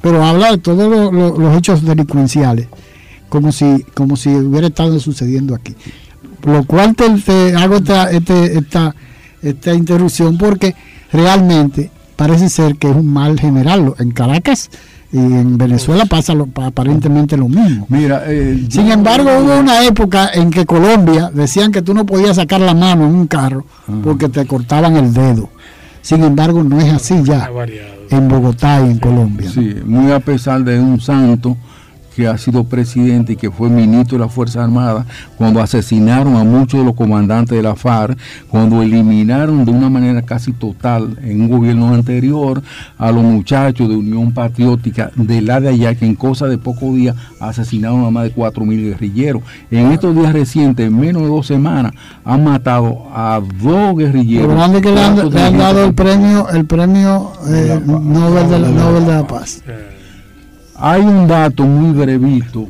[0.00, 2.68] pero habla de todos los hechos delincuenciales,
[3.28, 5.74] como si, como si hubiera estado sucediendo aquí.
[6.44, 7.04] Lo cual te,
[7.56, 8.94] hago esta, este, esta,
[9.42, 10.74] esta interrupción porque
[11.12, 13.94] realmente parece ser que es un mal general.
[13.98, 14.70] En Caracas
[15.12, 17.86] y en Venezuela pasa aparentemente lo mismo.
[17.88, 22.36] Mira, eh, sin embargo hubo una época en que Colombia decían que tú no podías
[22.36, 23.64] sacar la mano en un carro
[24.04, 25.48] porque te cortaban el dedo.
[26.02, 27.50] Sin embargo, no es así ya
[28.10, 29.50] en Bogotá y en Colombia.
[29.50, 31.56] Sí, muy a pesar de un santo
[32.18, 36.42] que ha sido presidente y que fue ministro de la Fuerza Armada, cuando asesinaron a
[36.42, 38.18] muchos de los comandantes de la FARC,
[38.48, 42.60] cuando eliminaron de una manera casi total en un gobierno anterior
[42.98, 46.92] a los muchachos de Unión Patriótica de la de allá, que en cosa de pocos
[46.92, 49.42] días asesinaron a más de 4.000 guerrilleros.
[49.70, 51.92] En estos días recientes, en menos de dos semanas,
[52.24, 54.52] han matado a dos guerrilleros.
[54.52, 59.12] Pero que le han, dado el premio, el premio eh, Nobel, de la, Nobel de
[59.12, 59.62] la Paz.
[60.80, 62.68] Hay un dato muy brevito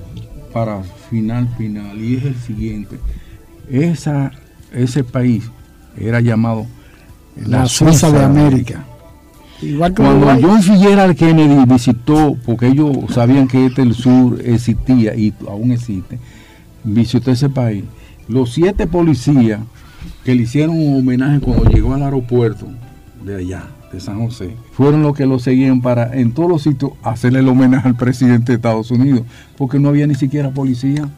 [0.52, 2.98] para final final y es el siguiente.
[3.70, 4.32] Esa,
[4.72, 5.44] ese país
[5.96, 6.66] era llamado
[7.36, 8.84] la, Suiza, de América.
[9.94, 15.72] Cuando John Fitzgerald Kennedy visitó, porque ellos sabían que este el sur existía y aún
[15.72, 16.18] existe,
[16.84, 17.84] visitó ese país.
[18.28, 19.60] Los siete policías
[20.24, 22.68] que le hicieron un homenaje cuando llegó al aeropuerto
[23.24, 26.92] de allá, de San José, fueron los que lo seguían para en todos los sitios
[27.02, 29.22] hacerle el homenaje al presidente de Estados Unidos,
[29.56, 31.08] porque no había ni siquiera policía.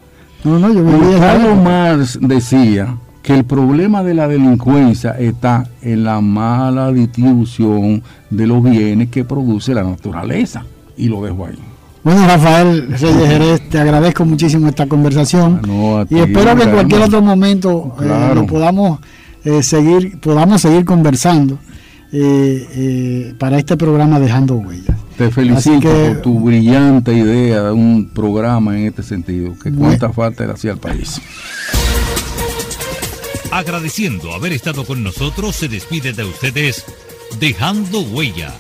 [0.44, 0.84] No, no, yo
[1.18, 8.46] Carlos Marx decía que el problema de la delincuencia está en la mala distribución de
[8.46, 10.64] los bienes que produce la naturaleza.
[10.96, 11.58] Y lo dejo ahí.
[12.02, 15.60] Bueno, Rafael Reyes Jerez, te agradezco muchísimo esta conversación.
[15.68, 19.00] Ah, y espero que en cualquier otro momento eh, podamos,
[19.44, 21.58] eh, seguir, podamos seguir conversando
[22.12, 24.96] eh, eh, para este programa Dejando Huellas.
[25.16, 30.46] Te felicito por tu brillante idea de un programa en este sentido, que cuánta falta
[30.46, 31.20] le hacía al país.
[33.50, 36.84] Agradeciendo haber estado con nosotros, se despide de ustedes
[37.38, 38.54] Dejando Huellas,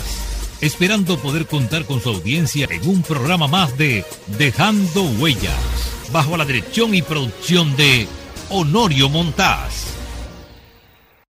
[0.60, 4.04] esperando poder contar con su audiencia en un programa más de
[4.38, 5.54] Dejando Huellas,
[6.12, 8.06] bajo la dirección y producción de
[8.50, 9.99] Honorio Montaz.